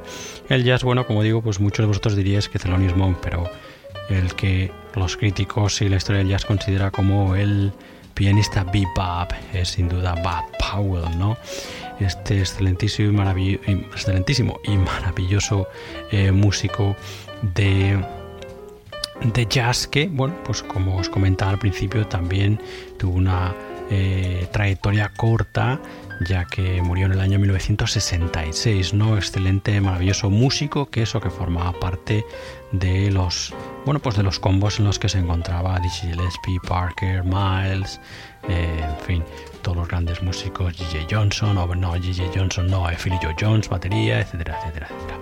[0.49, 0.85] el jazz.
[0.85, 3.51] Bueno, como digo, pues muchos de vosotros diríais que Thelonious Monk, pero
[4.11, 7.73] el que los críticos y la historia del jazz considera como el
[8.15, 11.37] pianista bebop es sin duda Bud Powell, ¿no?
[11.99, 13.55] Este excelentísimo y,
[13.93, 15.67] excelentísimo y maravilloso
[16.13, 16.95] eh, músico
[17.57, 17.99] de
[19.35, 22.61] de jazz que, bueno, pues como os comentaba al principio, también
[22.99, 23.53] tuvo una
[23.91, 25.81] eh, trayectoria corta
[26.21, 29.17] ya que murió en el año 1966, ¿no?
[29.17, 32.25] Excelente, maravilloso músico, que eso que formaba parte
[32.73, 33.55] de los,
[33.85, 38.01] bueno, pues de los combos en los que se encontraba Dizzy Gillespie, Parker, Miles,
[38.49, 39.25] eh, en fin,
[39.63, 41.07] todos los grandes músicos, J.J.
[41.11, 42.31] Johnson, o no, J.J.
[42.35, 45.19] Johnson, no, Philly Joe Jones, batería, etcétera, etcétera, etcétera.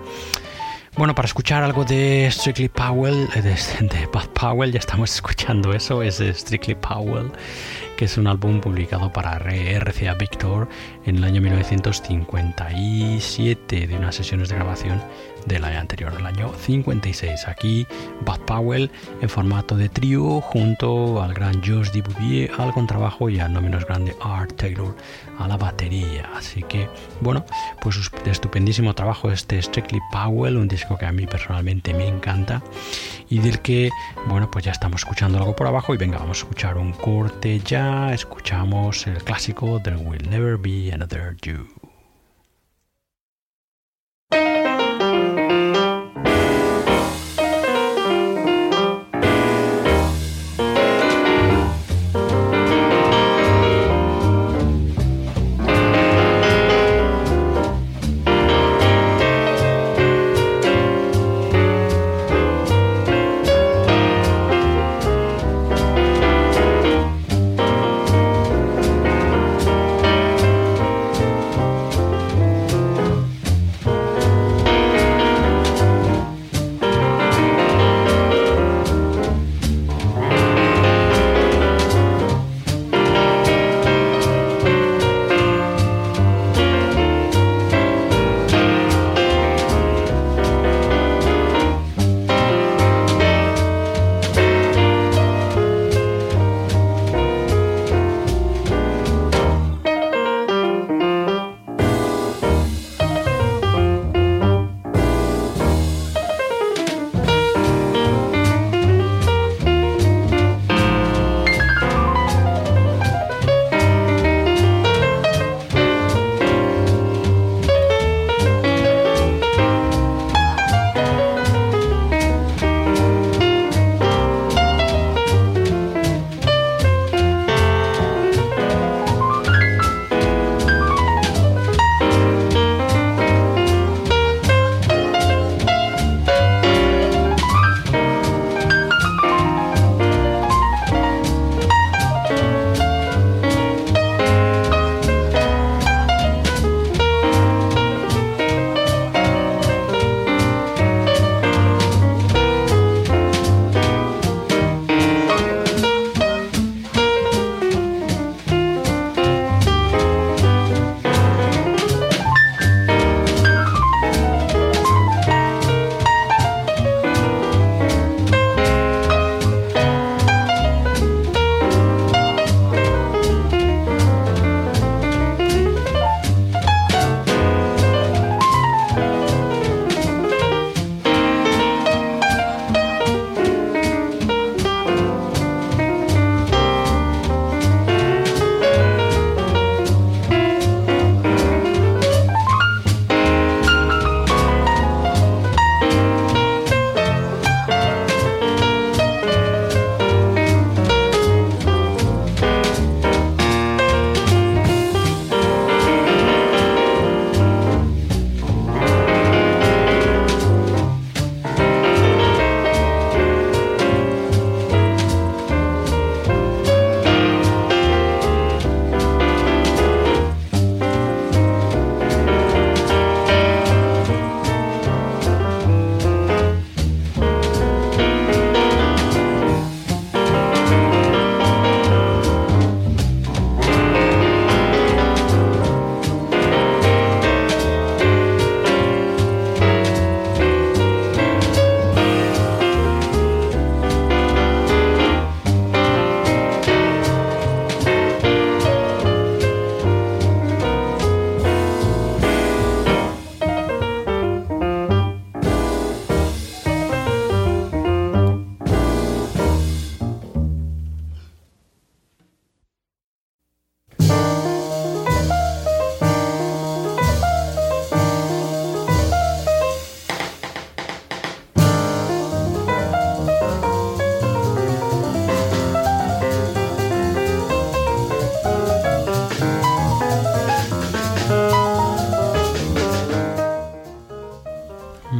[0.95, 3.55] Bueno, para escuchar algo de Strictly Powell, eh, de,
[3.87, 7.31] de Bud Powell, ya estamos escuchando eso, es Strictly Powell
[7.97, 10.69] que es un álbum publicado para RCA Victor
[11.05, 15.01] en el año 1957 de unas sesiones de grabación
[15.47, 17.47] del año anterior, del año 56.
[17.47, 17.87] Aquí
[18.21, 18.91] Bud Powell
[19.21, 23.85] en formato de trío junto al gran George Dubuvier al contrabajo y al no menos
[23.85, 24.95] grande Art Taylor
[25.37, 26.29] a la batería.
[26.35, 26.89] Así que,
[27.21, 27.45] bueno,
[27.81, 32.61] pues estupendísimo trabajo este Strictly Powell, un disco que a mí personalmente me encanta
[33.29, 33.89] y del que,
[34.27, 37.59] bueno, pues ya estamos escuchando algo por abajo y venga, vamos a escuchar un corte
[37.59, 41.76] ya, escuchamos el clásico There Will Never Be Another You.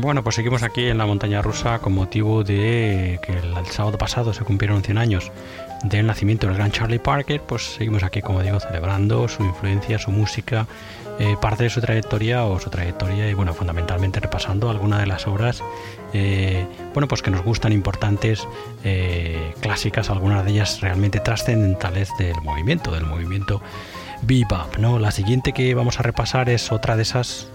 [0.07, 4.33] Bueno, pues seguimos aquí en la montaña rusa con motivo de que el, sábado pasado
[4.33, 5.33] se cumplieron 100 años
[5.83, 10.11] del nacimiento del gran Charlie Parker, pues seguimos aquí, como digo, celebrando su influencia, su
[10.11, 10.65] música,
[11.19, 15.27] eh, parte de su trayectoria o su trayectoria y bueno, fundamentalmente repasando algunas de las
[15.27, 15.61] obras,
[16.13, 18.47] eh, bueno, pues que nos gustan importantes,
[18.85, 23.61] eh, clásicas, algunas de ellas realmente trascendentales del movimiento, del movimiento
[24.21, 24.99] bebop, ¿no?
[24.99, 27.49] La siguiente que vamos a repasar es otra de esas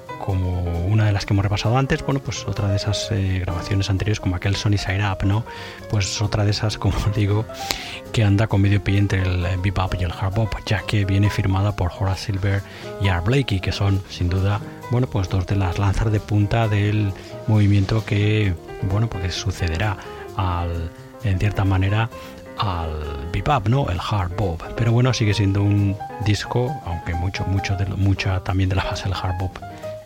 [1.23, 4.57] las que hemos repasado antes, bueno, pues otra de esas eh, grabaciones anteriores, como aquel
[4.57, 5.45] Sony Side Up, ¿no?
[5.89, 7.45] Pues otra de esas, como digo,
[8.13, 11.31] que anda con medio pie entre el bebop y el hard bop, ya que viene
[11.31, 12.61] firmada por Horace Silver
[13.01, 16.67] y Art Blakey, que son, sin duda, bueno, pues dos de las lanzas de punta
[16.67, 17.13] del
[17.47, 18.55] movimiento que,
[18.91, 19.97] bueno, pues sucederá
[20.37, 20.91] al,
[21.23, 22.11] en cierta manera,
[22.59, 23.89] al bebop, ¿no?
[23.89, 24.61] El hard bop.
[24.77, 29.05] Pero bueno, sigue siendo un disco, aunque mucho, mucho de mucha también de la base
[29.05, 29.57] del hard bop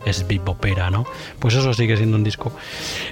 [0.06, 1.04] es bebopera, ¿no?
[1.38, 2.52] Pues eso sigue siendo un disco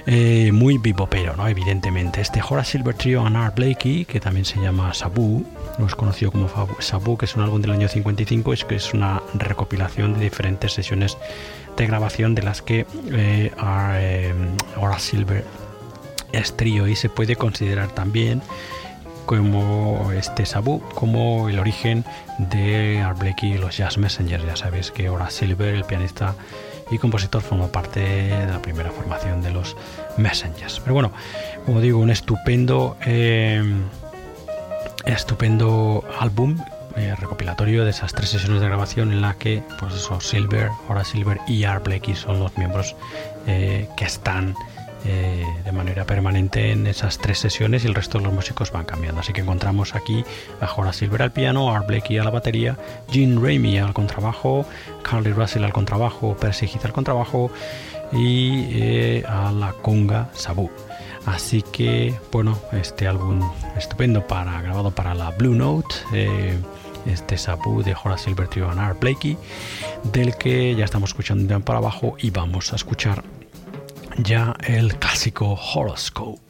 [0.07, 1.47] eh, muy bebopero, ¿no?
[1.47, 2.21] Evidentemente.
[2.21, 5.45] Este Horace Silver Trio and Art Blakey, que también se llama Sabu,
[5.77, 6.49] no es conocido como
[6.79, 10.73] Sabu, que es un álbum del año 55, es que es una recopilación de diferentes
[10.73, 11.17] sesiones
[11.75, 14.33] de grabación de las que eh, eh,
[14.77, 15.45] Horace Silver
[16.31, 18.41] es trío y se puede considerar también
[19.25, 22.05] como este Sabu, como el origen
[22.37, 24.45] de Art Blakey y los Jazz Messengers.
[24.45, 26.35] Ya sabéis que Horace Silver, el pianista
[26.91, 29.75] y compositor formó parte de la primera formación de los
[30.17, 30.79] Messengers.
[30.79, 31.11] Pero bueno,
[31.65, 33.63] como digo, un estupendo, eh,
[35.05, 36.57] estupendo álbum
[36.97, 41.03] eh, recopilatorio de esas tres sesiones de grabación en la que, pues eso, Silver, ahora
[41.03, 42.95] Silver y Art Blakey son los miembros
[43.47, 44.55] eh, que están
[45.05, 48.85] eh, de manera permanente en esas tres sesiones y el resto de los músicos van
[48.85, 49.21] cambiando.
[49.21, 50.23] Así que encontramos aquí
[50.59, 52.77] a Horace Silver al piano, Art Blakey a la batería,
[53.09, 54.65] Gene Ramey al contrabajo,
[55.03, 57.51] Carly Russell al contrabajo, Percy Heath al contrabajo
[58.11, 60.69] y eh, a la conga Sabu.
[61.25, 63.41] Así que, bueno, este álbum
[63.77, 65.95] estupendo para grabado para la Blue Note.
[66.13, 66.57] Eh,
[67.05, 69.37] este Sabu de Horace Silver Trio and Art Blakey,
[70.11, 73.23] del que ya estamos escuchando para abajo y vamos a escuchar
[74.17, 76.44] ya el clásico Horoscope.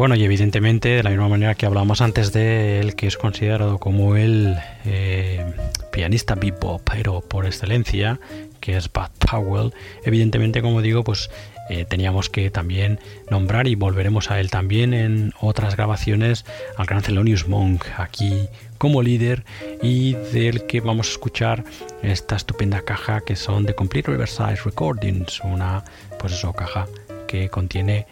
[0.00, 3.76] Bueno, y evidentemente, de la misma manera que hablábamos antes de él, que es considerado
[3.76, 4.56] como el
[4.86, 5.44] eh,
[5.92, 8.18] pianista bebop, pero por excelencia,
[8.60, 9.72] que es Bud Powell,
[10.04, 11.30] evidentemente, como digo, pues
[11.70, 12.98] eh, teníamos que también
[13.30, 16.44] nombrar y volveremos a él también en otras grabaciones
[16.76, 19.44] al gran Thelonious Monk aquí como líder
[19.80, 21.64] y del que vamos a escuchar
[22.02, 25.84] esta estupenda caja que son de Complete Riverside Recordings, una
[26.18, 26.86] pues eso caja
[27.30, 28.06] que contiene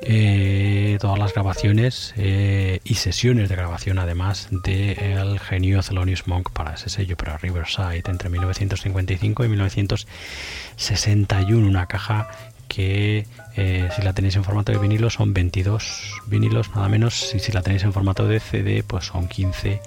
[0.00, 6.48] eh, todas las grabaciones eh, y sesiones de grabación además del el genio Thelonious Monk
[6.52, 12.30] para ese sello, para Riverside, entre 1955 y 1961, una caja
[12.66, 13.26] que
[13.56, 17.52] eh, si la tenéis en formato de vinilo son 22 vinilos nada menos y si
[17.52, 19.82] la tenéis en formato de CD pues son 15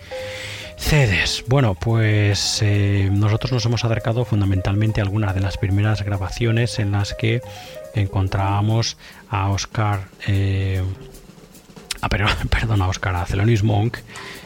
[0.78, 1.44] CDs.
[1.48, 2.64] Bueno, pues
[3.10, 7.41] nosotros nos hemos acercado fundamentalmente a algunas de las primeras grabaciones en las que
[7.95, 8.97] encontrábamos
[9.30, 10.84] a Oscar, eh,
[12.01, 12.09] a,
[12.49, 13.97] perdón, a Oscar, a Thelonious Monk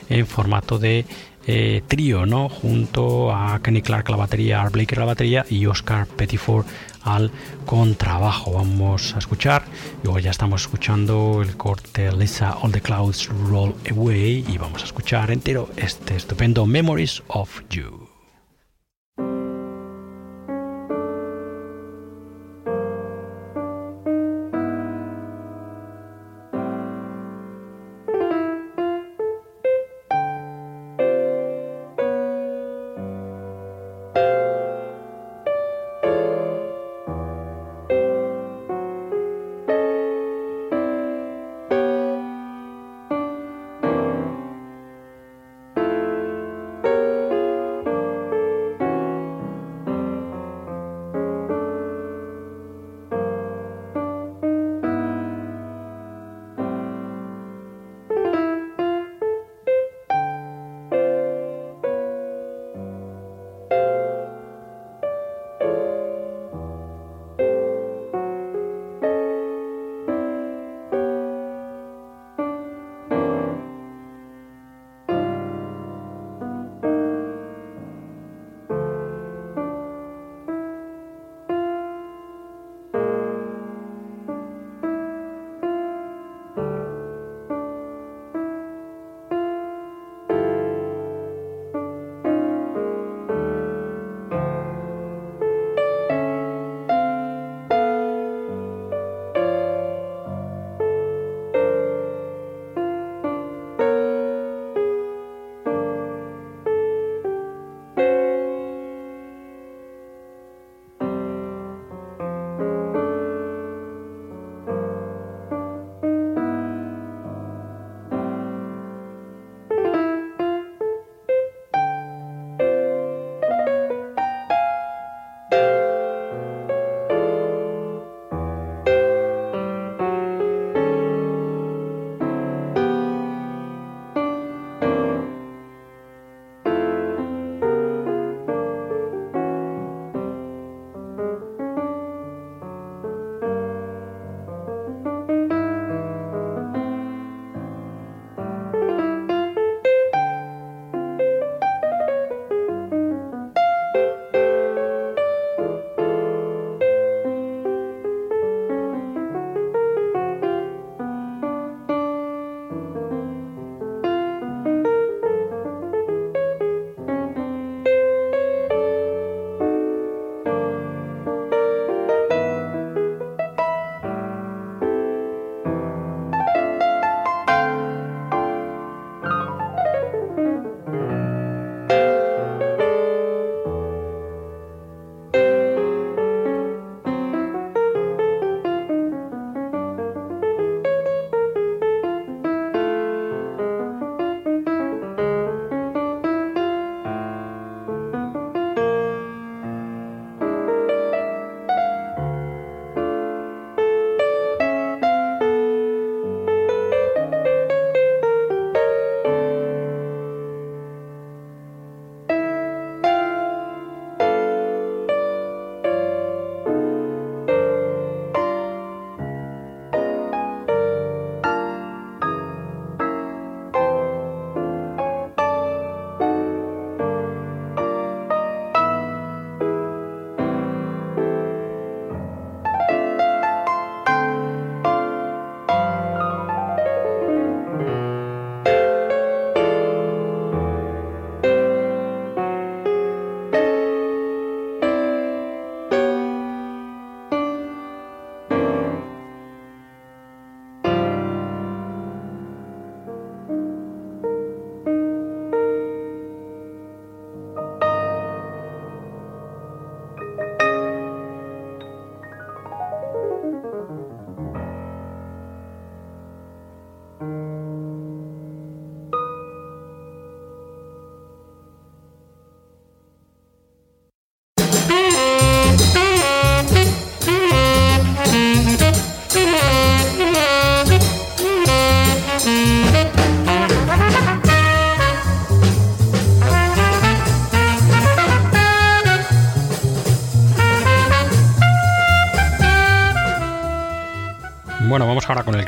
[0.09, 1.05] en formato de
[1.47, 2.49] eh, trío, ¿no?
[2.49, 6.65] Junto a Kenny Clark la batería, Art Blake a la batería y Oscar Pettiford
[7.03, 7.31] al
[7.65, 8.53] contrabajo.
[8.53, 9.63] Vamos a escuchar,
[10.03, 14.85] luego ya estamos escuchando el corte Lisa All the Clouds Roll Away y vamos a
[14.85, 18.08] escuchar entero este estupendo Memories of You.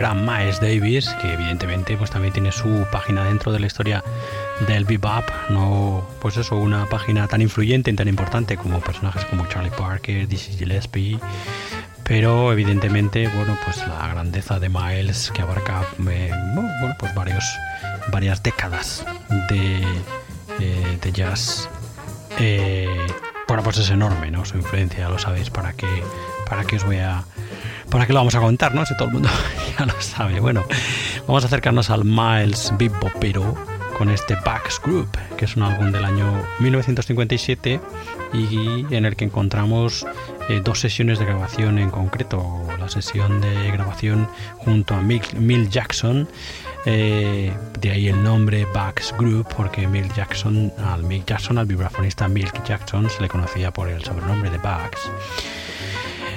[0.02, 4.04] Gran Miles Davis, que evidentemente pues también tiene su página dentro de la historia
[4.68, 9.46] del bebop, no pues eso, una página tan influyente y tan importante como personajes como
[9.46, 11.20] Charlie Parker, Dizzy Gillespie,
[12.04, 17.46] pero evidentemente, bueno, pues la grandeza de Miles que abarca eh, bueno, pues varios
[18.12, 19.06] varias décadas
[19.50, 19.84] de,
[20.60, 21.70] eh, de jazz.
[22.40, 22.88] Eh,
[23.48, 24.46] bueno, pues es enorme, ¿no?
[24.46, 26.04] Su influencia, lo sabéis, para qué
[26.50, 27.24] para qué os voy a
[27.92, 28.86] ¿Para qué lo vamos a contar, no?
[28.86, 29.30] Si todo el mundo
[29.82, 30.40] ya lo sabe.
[30.40, 30.64] Bueno,
[31.28, 32.74] vamos a acercarnos al Miles
[33.20, 33.56] Pero
[33.98, 36.26] con este Bax Group, que es un álbum del año
[36.60, 37.80] 1957
[38.34, 40.06] y en el que encontramos
[40.50, 42.44] eh, dos sesiones de grabación en concreto.
[42.80, 44.28] La sesión de grabación
[44.58, 46.28] junto a Mill, Jackson,
[46.86, 52.28] eh, de ahí el nombre Bax Group, porque Mill Jackson, al Mill Jackson, al vibrafonista
[52.28, 55.10] Milk Jackson, se le conocía por el sobrenombre de Bax.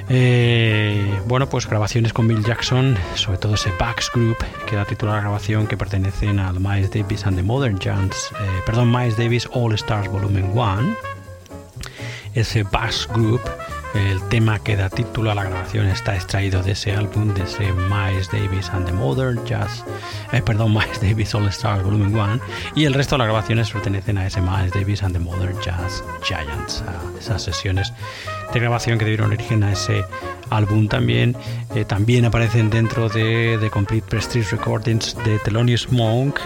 [0.08, 4.36] Eh, bueno, pues grabaciones con Bill Jackson, sobre todo ese Bax Group,
[4.66, 8.30] que da título a la grabación que pertenecen al Miles Davis and the Modern Giants,
[8.38, 10.96] eh, perdón, Miles Davis All Stars Volumen 1.
[12.34, 13.40] Ese Bax Group
[13.94, 17.72] el tema que da título a la grabación está extraído de ese álbum, de ese
[17.72, 19.84] Miles Davis and the Modern Jazz,
[20.32, 22.40] eh, perdón, Miles Davis All Stars Volume 1,
[22.74, 26.02] y el resto de las grabaciones pertenecen a ese Miles Davis and the Modern Jazz
[26.26, 27.92] Giants, a esas sesiones
[28.52, 30.04] de grabación que dieron origen a ese
[30.50, 31.36] álbum también.
[31.74, 36.38] Eh, también aparecen dentro de The Complete Prestige Recordings de Thelonious Monk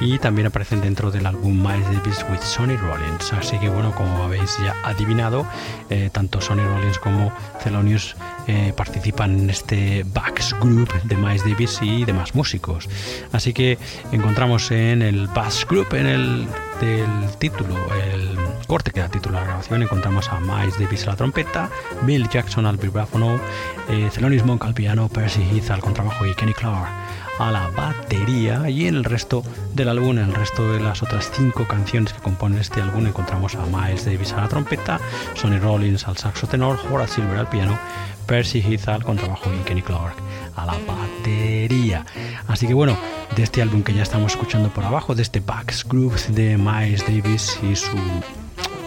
[0.00, 3.32] y también aparecen dentro del álbum Miles Davis with Sonny Rollins.
[3.32, 5.46] Así que bueno, como habéis ya adivinado,
[5.90, 8.16] eh, tanto Sonny Rollins como Thelonious
[8.48, 12.88] eh, participan en este Bax Group de Miles Davis y demás músicos.
[13.30, 13.78] Así que
[14.10, 16.48] encontramos en el Bass Group, en el
[16.80, 21.10] del título, el corte que da título a la grabación, encontramos a Miles Davis a
[21.10, 21.70] la trompeta,
[22.02, 23.38] Bill Jackson al vibráfono,
[23.88, 26.88] eh, Thelonious Monk al piano, Percy Heath al contrabajo y Kenny Clark
[27.38, 29.42] a la batería y en el resto
[29.74, 33.54] del álbum, en el resto de las otras cinco canciones que componen este álbum encontramos
[33.54, 35.00] a Miles Davis a la trompeta,
[35.34, 37.78] Sonny Rollins al saxo tenor, Horace Silver al piano,
[38.26, 40.14] Percy Heath al contrabajo y Kenny Clark
[40.56, 42.04] a la batería.
[42.46, 42.96] Así que bueno,
[43.34, 47.04] de este álbum que ya estamos escuchando por abajo, de este Bax Groove de Miles
[47.06, 47.96] Davis y su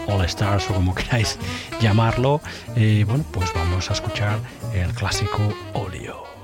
[0.07, 1.37] All Stars o como queráis
[1.81, 2.41] llamarlo,
[2.75, 4.39] eh, bueno, pues vamos a escuchar
[4.73, 6.34] el clásico Olio.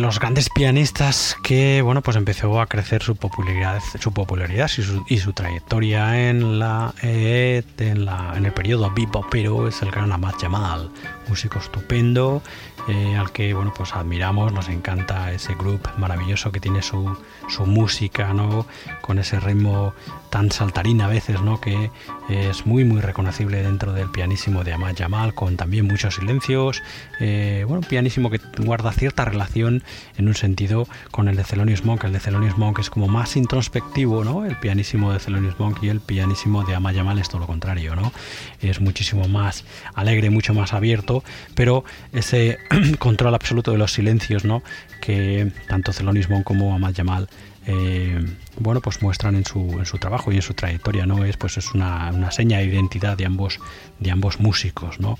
[0.00, 4.70] Los grandes pianistas que bueno pues empezó a crecer su popularidad su popularidad
[5.08, 10.12] y su, trayectoria en la, eh, en la en el periodo bebopero es el gran
[10.12, 10.90] Ahmad Jamal
[11.28, 12.42] músico estupendo
[12.88, 17.16] eh, al que bueno pues admiramos, nos encanta ese grupo maravilloso que tiene su,
[17.48, 18.66] su música, ¿no?
[19.02, 19.92] Con ese ritmo
[20.30, 21.60] tan saltarín a veces, ¿no?
[21.60, 21.90] Que
[22.30, 26.82] es muy muy reconocible dentro del pianísimo de Ahmad Jamal, con también muchos silencios,
[27.18, 29.82] eh, bueno, un pianísimo que guarda cierta relación
[30.16, 33.36] en un sentido con el de Thelonious Monk, el de Thelonious Monk es como más
[33.36, 34.46] introspectivo, ¿no?
[34.46, 37.96] El pianísimo de Thelonious Monk y el pianísimo de Ahmad Jamal es todo lo contrario,
[37.96, 38.12] ¿no?
[38.60, 41.24] Es muchísimo más alegre, mucho más abierto,
[41.54, 42.58] pero ese
[42.98, 44.62] control absoluto de los silencios, ¿no?
[45.00, 47.28] Que tanto Thelonious Monk como Ahmad Jamal
[47.72, 48.18] eh,
[48.58, 51.24] bueno, pues muestran en su, trabajo y en su trayectoria, ¿no?
[51.24, 53.60] Es pues es una, seña de identidad de ambos,
[54.00, 55.18] de ambos músicos, ¿no?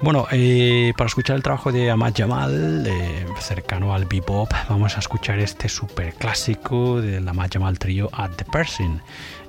[0.00, 5.00] Bueno, eh, para escuchar el trabajo de Ahmad Jamal, eh, cercano al bebop, vamos a
[5.00, 9.02] escuchar este super clásico del Ahmad Jamal Trio at the Persian,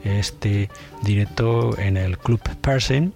[0.03, 0.69] este
[1.03, 3.13] directo en el Club Persian.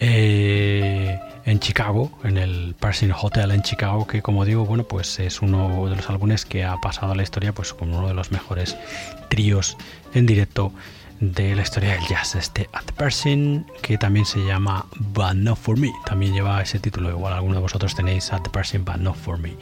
[0.00, 5.42] Eh, en Chicago, en el Pershing Hotel en Chicago, que como digo, bueno, pues es
[5.42, 8.30] uno de los álbumes que ha pasado a la historia pues como uno de los
[8.30, 8.76] mejores
[9.28, 9.76] tríos
[10.14, 10.72] en directo
[11.20, 15.78] de la historia del jazz, este At the que también se llama But Not For
[15.78, 19.16] Me, también lleva ese título, igual alguno de vosotros tenéis At the Pershing But Not
[19.16, 19.54] For Me,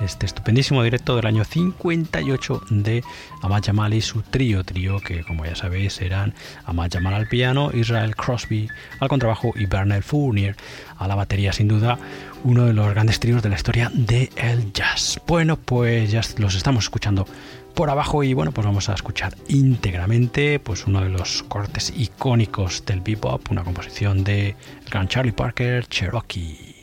[0.00, 3.02] este estupendísimo directo del año 58 de
[3.42, 6.34] Ahmad Jamal y su trío, trío que como ya sabéis eran
[6.64, 8.68] Ahmad Jamal al piano, Israel Crosby
[9.00, 10.56] al contrabajo y Bernard Fournier
[10.96, 11.98] a la batería, sin duda
[12.44, 15.20] uno de los grandes tríos de la historia del el jazz.
[15.26, 17.26] Bueno, pues ya los estamos escuchando
[17.74, 22.84] por abajo y bueno, pues vamos a escuchar íntegramente pues uno de los cortes icónicos
[22.86, 24.50] del bebop, una composición de
[24.84, 26.74] el gran Charlie Parker, Cherokee.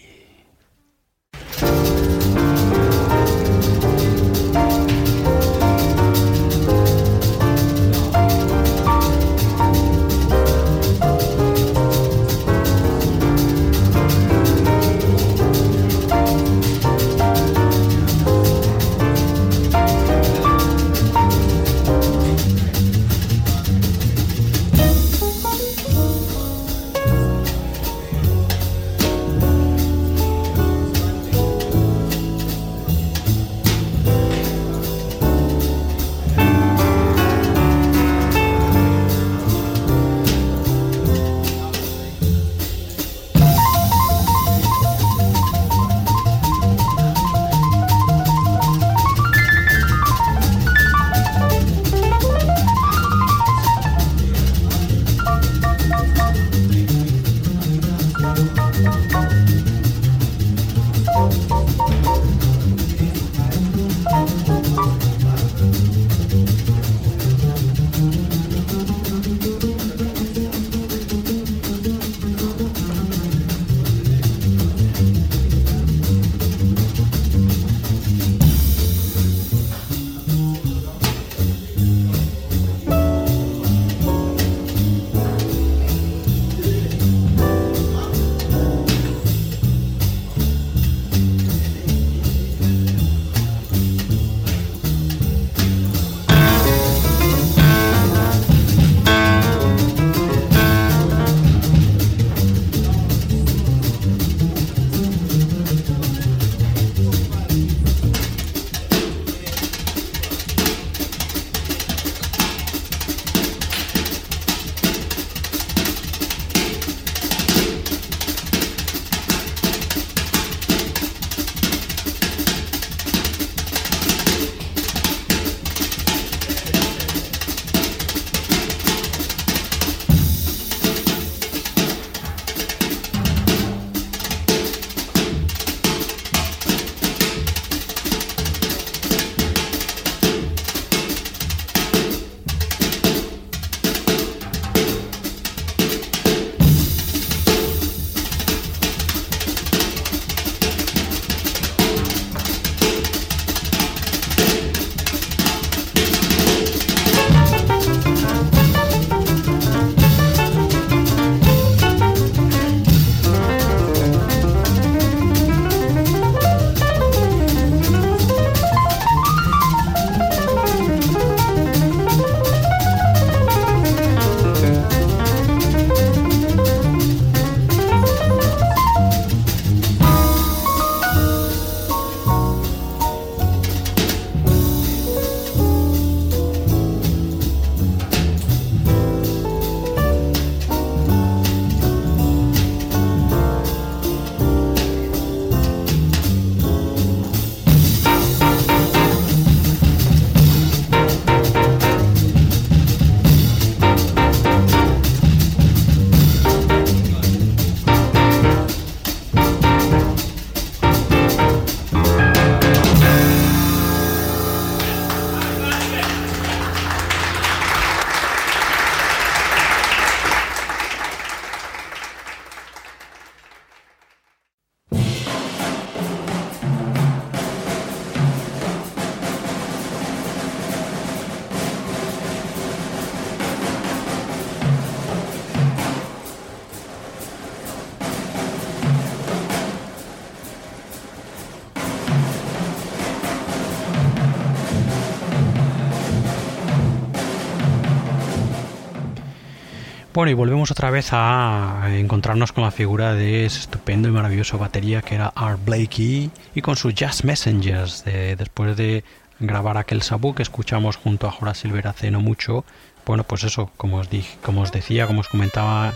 [250.22, 254.60] Bueno, y volvemos otra vez a encontrarnos con la figura de ese estupendo y maravilloso
[254.60, 258.04] batería que era Art Blakey y con sus Jazz Messengers.
[258.06, 259.04] después de
[259.40, 262.66] grabar aquel sabú que escuchamos junto a Horace Silver hace no mucho,
[263.04, 265.96] bueno, pues eso, como os, dije, como os decía, como os comentaba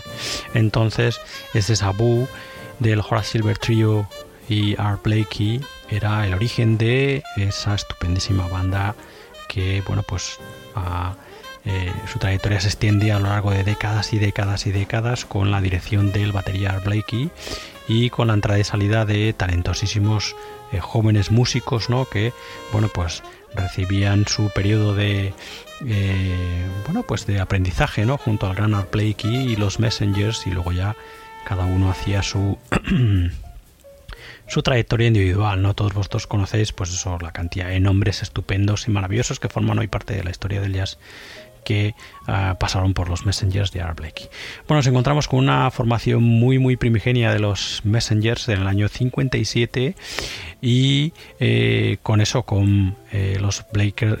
[0.54, 1.20] entonces,
[1.54, 2.26] ese sabú
[2.80, 4.08] del Horace Silver Trio
[4.48, 8.96] y Art Blakey era el origen de esa estupendísima banda
[9.48, 10.40] que, bueno, pues
[11.66, 15.50] eh, su trayectoria se extiende a lo largo de décadas y décadas y décadas con
[15.50, 17.30] la dirección del batería Art Blakey
[17.88, 20.36] y con la entrada y salida de talentosísimos
[20.72, 22.04] eh, jóvenes músicos, ¿no?
[22.04, 22.32] Que,
[22.72, 23.24] bueno, pues
[23.54, 25.34] recibían su periodo de
[25.86, 30.50] eh, bueno pues de aprendizaje no junto al gran Art Blakey y los Messengers y
[30.50, 30.94] luego ya
[31.46, 32.58] cada uno hacía su
[34.48, 35.74] su trayectoria individual, ¿no?
[35.74, 40.14] Todos vosotros conocéis, pues la cantidad de nombres estupendos y maravillosos que forman hoy parte
[40.14, 40.98] de la historia del jazz
[41.66, 41.94] que
[42.26, 44.28] ah, pasaron por los Messengers de Art Blakey.
[44.66, 49.94] Bueno, nos encontramos con una formación muy muy primigenia de los Messengers del año 57
[50.60, 53.64] y eh, con eso, con eh, los,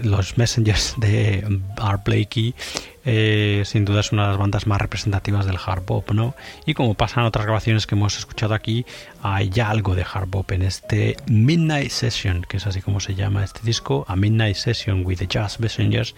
[0.02, 2.54] los Messengers de Art Blakey
[3.08, 6.34] eh, sin duda es una de las bandas más representativas del hard bop, ¿no?
[6.66, 8.84] Y como pasa en otras grabaciones que hemos escuchado aquí,
[9.22, 13.14] hay ya algo de hard bop en este Midnight Session, que es así como se
[13.14, 16.16] llama este disco, a Midnight Session with the Jazz Messengers,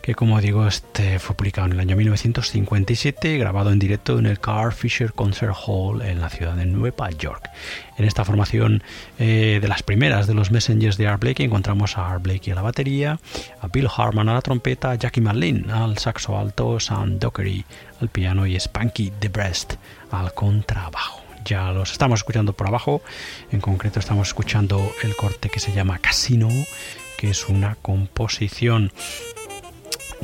[0.00, 4.40] que como digo, este fue publicado en el año 1957, grabado en directo en el
[4.40, 7.48] Carl Fisher Concert Hall en la ciudad de Nueva York.
[7.96, 8.82] En esta formación
[9.18, 12.56] eh, de las primeras de los Messengers de Art Blakey encontramos a Art Blakey a
[12.56, 13.20] la batería,
[13.60, 17.64] a Bill Harman a la trompeta, a Jackie Marlin al saxo alto, Sam Dockery
[18.00, 19.74] al piano y Spanky DeBrest
[20.10, 21.20] al contrabajo.
[21.44, 23.02] Ya los estamos escuchando por abajo,
[23.52, 26.48] en concreto estamos escuchando el corte que se llama Casino,
[27.18, 28.92] que es una composición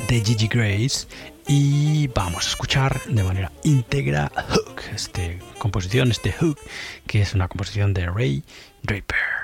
[0.07, 1.07] de Gigi Grace
[1.47, 6.57] y vamos a escuchar de manera íntegra Hook, este composición, este Hook,
[7.07, 8.43] que es una composición de Ray
[8.83, 9.40] Draper.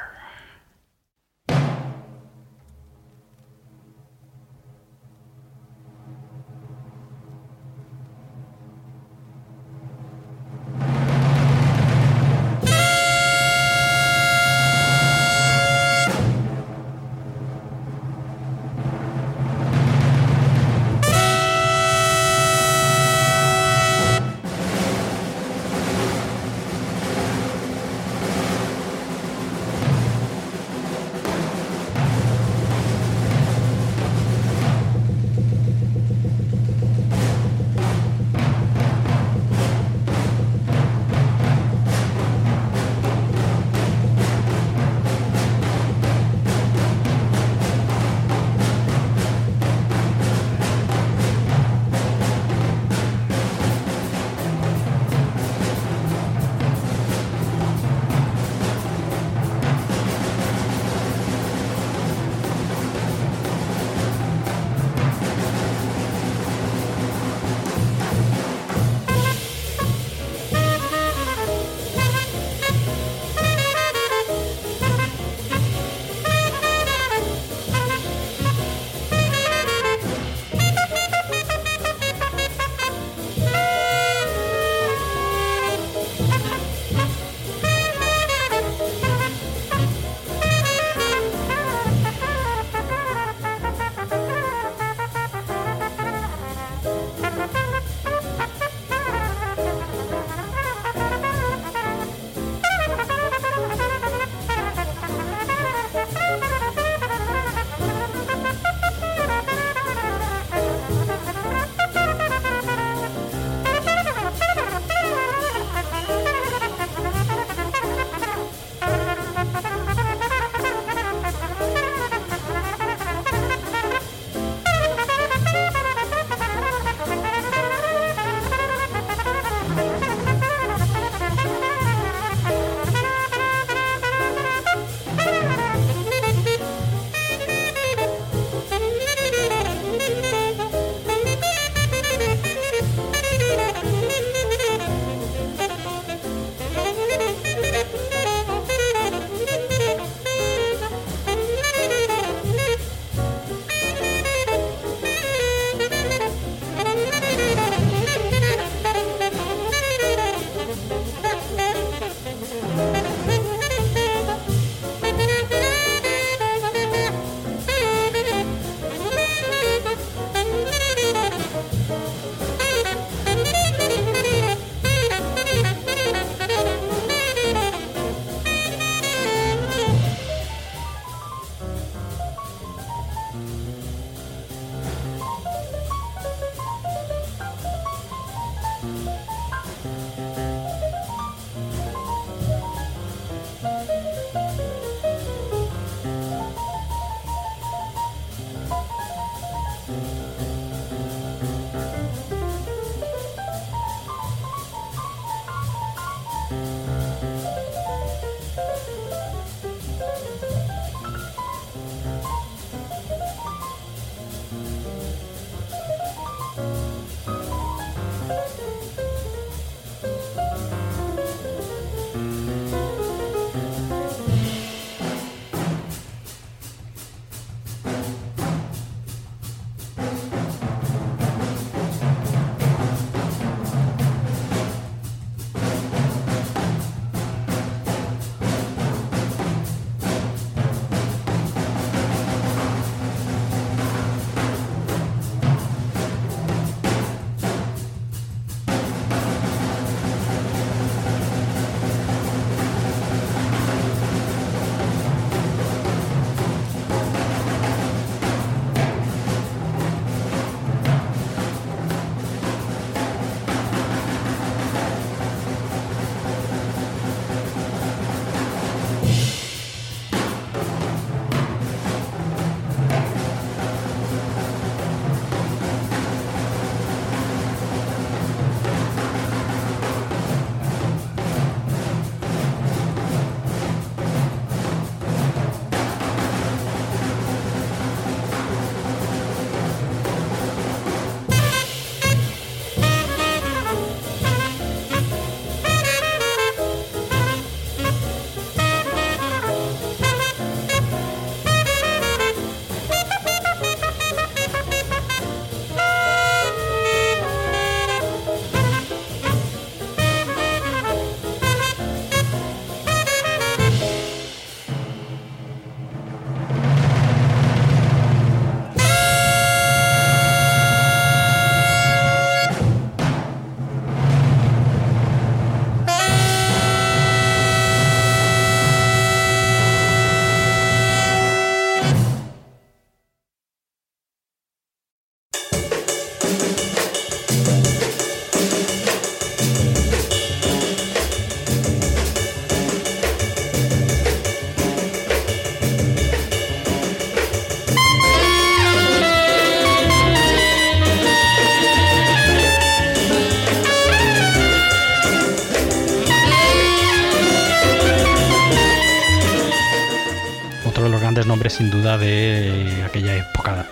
[361.49, 363.65] Sin duda de aquella época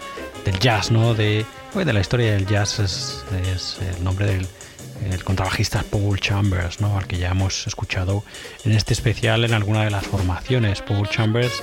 [0.44, 1.14] del jazz, ¿no?
[1.14, 6.98] De, de la historia del jazz es, el nombre del contrabajista Paul Chambers, ¿no?
[6.98, 8.24] al que ya hemos escuchado
[8.64, 10.82] en este especial en alguna de las formaciones.
[10.82, 11.62] Paul Chambers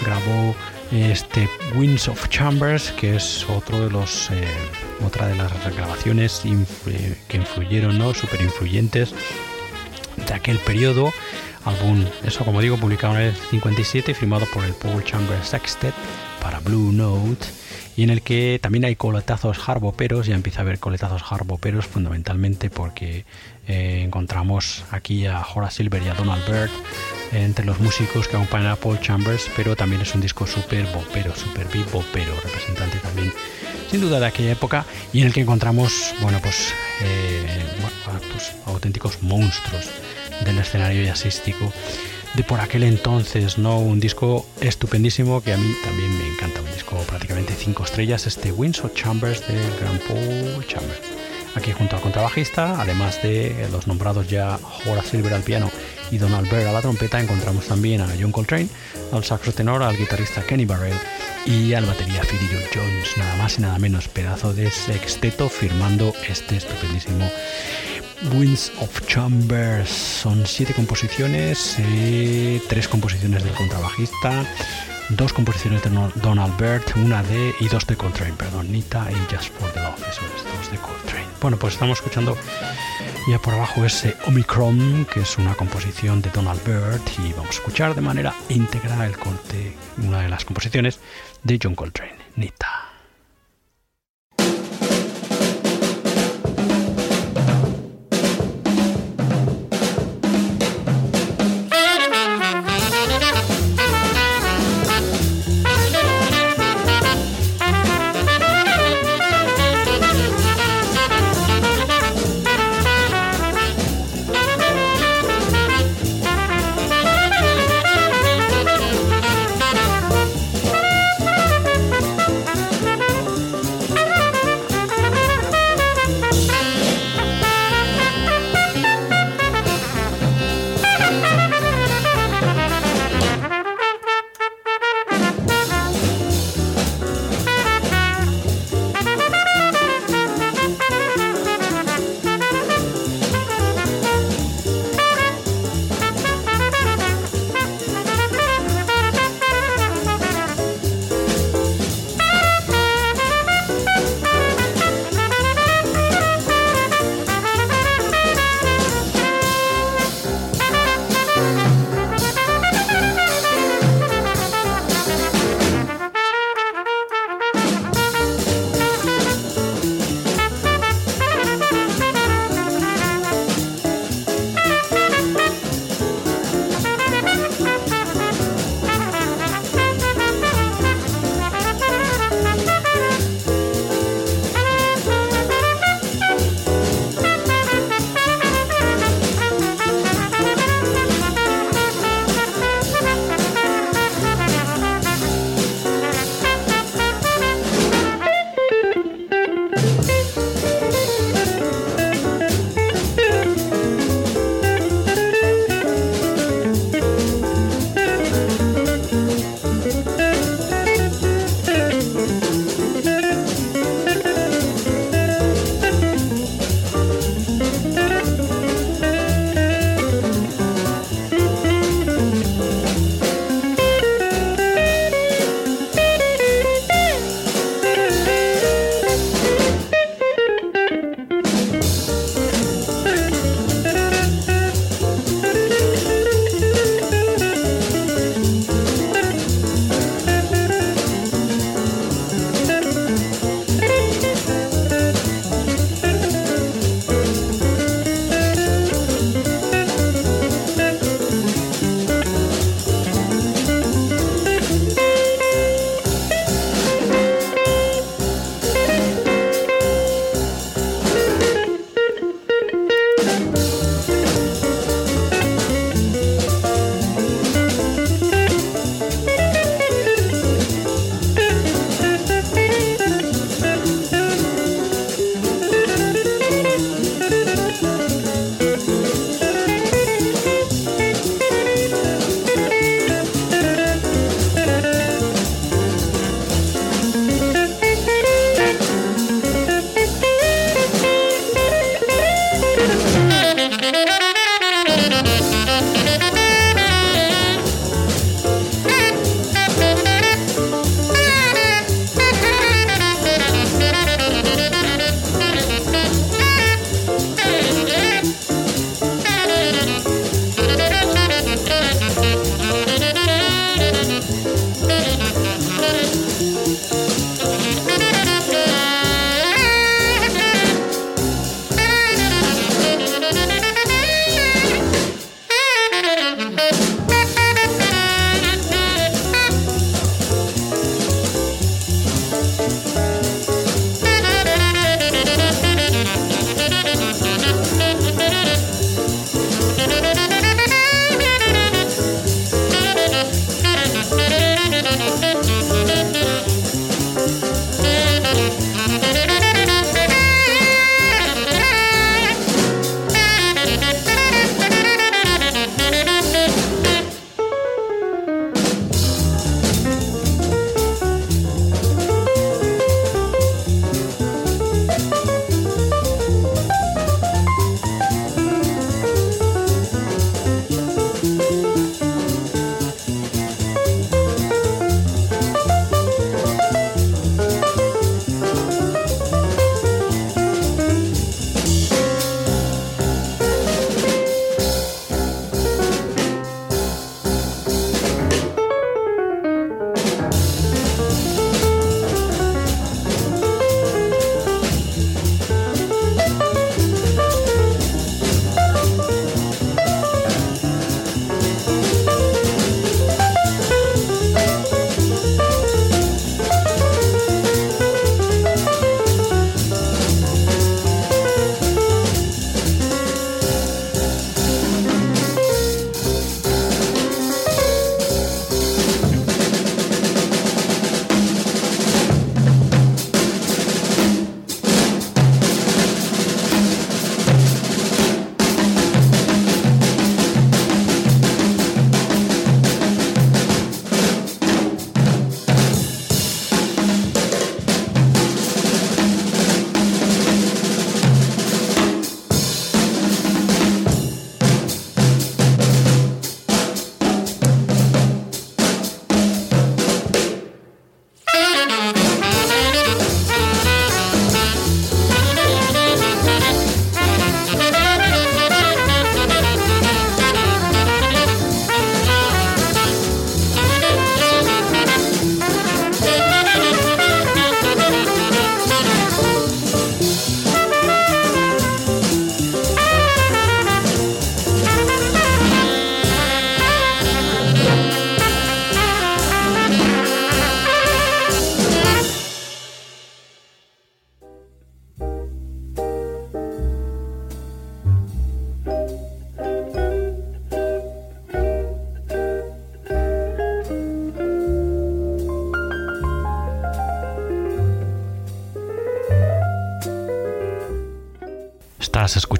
[0.00, 0.54] grabó
[0.92, 4.44] este Winds of Chambers, que es otro de los, eh,
[5.04, 6.42] otra de las grabaciones
[7.28, 8.14] que influyeron, ¿no?
[8.14, 9.14] super influyentes
[10.16, 11.12] de aquel periodo.
[11.64, 15.94] Álbum, eso como digo, publicado en el 57, firmado por el Paul Chambers Sextet
[16.40, 17.46] para Blue Note
[17.96, 22.70] y en el que también hay coletazos harboperos, ya empieza a haber coletazos harboperos fundamentalmente
[22.70, 23.24] porque
[23.68, 26.70] eh, encontramos aquí a Horace Silver y a Donald Byrd
[27.32, 31.34] entre los músicos que acompañan a Paul Chambers, pero también es un disco súper bopero,
[31.36, 33.32] súper bopero, representante también
[33.92, 36.72] sin duda de aquella época y en el que encontramos, bueno, pues,
[37.02, 37.62] eh,
[38.32, 39.86] pues auténticos monstruos
[40.44, 41.72] del escenario jazzístico
[42.34, 43.78] de por aquel entonces, ¿no?
[43.78, 48.52] Un disco estupendísimo que a mí también me encanta, un disco prácticamente cinco estrellas, este
[48.52, 51.00] Winds of Chambers de Grand Paul Chambers.
[51.54, 55.70] Aquí junto al contrabajista, además de los nombrados ya Horace Silver al piano
[56.10, 58.68] y Donald Byrd a la trompeta, encontramos también a John Coltrane,
[59.12, 60.96] al saxo tenor, al guitarrista Kenny Barrell
[61.44, 66.56] y al batería Philly Jones, nada más y nada menos, pedazo de sexteto firmando este
[66.56, 67.30] estupendísimo
[68.30, 69.88] Winds of Chambers.
[69.88, 74.44] Son siete composiciones, eh, tres composiciones del contrabajista,
[75.10, 79.52] dos composiciones de Donald Byrd, una de y dos de Coltrane, perdón, Nita y Just
[79.58, 81.26] for the Love, eso es, dos de Coltrane.
[81.40, 82.36] Bueno, pues estamos escuchando
[83.28, 87.58] ya por abajo ese Omicron, que es una composición de Donald Byrd, y vamos a
[87.58, 91.00] escuchar de manera íntegra el corte, una de las composiciones
[91.42, 92.91] de John Coltrane, Nita.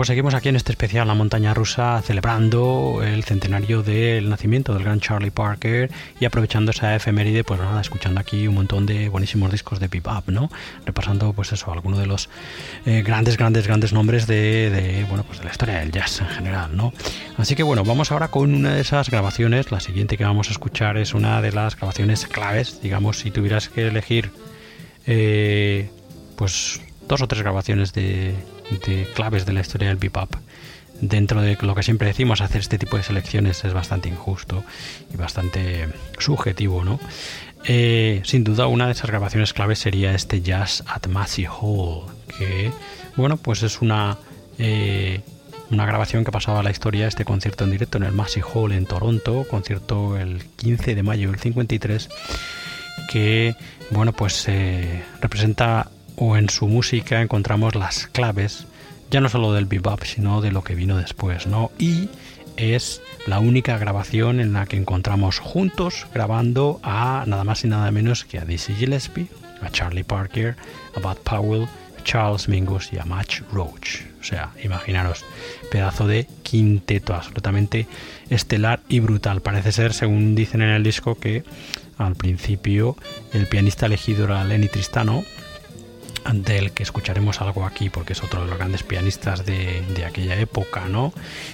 [0.00, 4.82] Pues seguimos aquí en este especial La Montaña Rusa celebrando el centenario del nacimiento del
[4.82, 9.52] gran Charlie Parker y aprovechando esa efeméride, pues nada, escuchando aquí un montón de buenísimos
[9.52, 10.48] discos de bebop, ¿no?
[10.86, 12.30] Repasando, pues eso, algunos de los
[12.86, 16.74] eh, grandes, grandes, grandes nombres de, bueno, pues de la historia del jazz en general,
[16.74, 16.94] ¿no?
[17.36, 19.70] Así que bueno, vamos ahora con una de esas grabaciones.
[19.70, 23.68] La siguiente que vamos a escuchar es una de las grabaciones claves, digamos, si tuvieras
[23.68, 24.30] que elegir,
[25.06, 25.90] eh,
[26.36, 28.34] pues dos o tres grabaciones de
[28.86, 30.34] de claves de la historia del bebop.
[31.00, 34.64] Dentro de lo que siempre decimos, hacer este tipo de selecciones es bastante injusto
[35.12, 35.88] y bastante
[36.18, 37.00] subjetivo, ¿no?
[37.64, 42.04] Eh, sin duda, una de esas grabaciones claves sería este Jazz at Massey Hall,
[42.38, 42.70] que,
[43.16, 44.18] bueno, pues es una,
[44.58, 45.20] eh,
[45.70, 48.72] una grabación que pasaba a la historia, este concierto en directo en el Massey Hall
[48.72, 52.08] en Toronto, concierto el 15 de mayo del 53,
[53.10, 53.54] que,
[53.90, 55.90] bueno, pues eh, representa
[56.20, 58.66] o en su música encontramos las claves,
[59.10, 61.72] ya no solo del bebop, sino de lo que vino después, ¿no?
[61.78, 62.10] Y
[62.58, 67.90] es la única grabación en la que encontramos juntos grabando a nada más y nada
[67.90, 69.28] menos que a Dizzy Gillespie,
[69.62, 70.56] a Charlie Parker,
[70.94, 71.66] a Bud Powell,
[71.98, 74.02] a Charles Mingus y a Match Roach.
[74.20, 75.24] O sea, imaginaros,
[75.70, 77.86] pedazo de quinteto absolutamente
[78.28, 79.40] estelar y brutal.
[79.40, 81.44] Parece ser, según dicen en el disco, que
[81.96, 82.96] al principio
[83.32, 85.24] el pianista elegido era Lenny Tristano,
[86.32, 90.86] del que escucharemos algo aquí porque es otro de los grandes pianistas de, aquella época,
[90.88, 91.12] ¿no?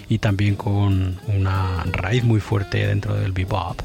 [0.09, 3.81] Y también con una raíz muy fuerte dentro del bebop.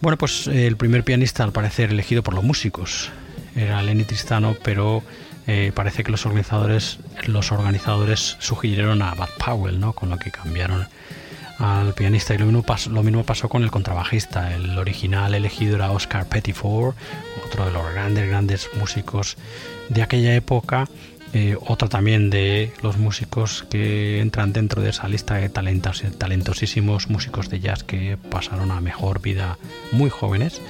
[0.00, 3.10] Bueno, pues el primer pianista al parecer elegido por los músicos
[3.54, 5.02] era Lenny Tristano, pero
[5.46, 9.92] eh, parece que los organizadores, los organizadores sugirieron a Bud Powell, ¿no?
[9.92, 10.86] Con lo que cambiaron
[11.62, 14.52] al pianista y lo mismo, pasó, lo mismo pasó con el contrabajista.
[14.54, 16.96] El original elegido era Oscar Pettiford,
[17.46, 19.36] otro de los grandes, grandes músicos
[19.88, 20.88] de aquella época.
[21.34, 27.08] Eh, otro también de los músicos que entran dentro de esa lista de talentos, talentosísimos
[27.08, 29.56] músicos de jazz que pasaron a mejor vida
[29.92, 30.60] muy jóvenes.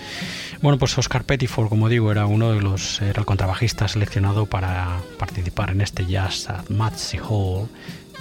[0.60, 5.00] Bueno, pues Oscar Pettiford, como digo, era uno de los, era el contrabajista seleccionado para
[5.18, 7.66] participar en este jazz at Matsy Hall,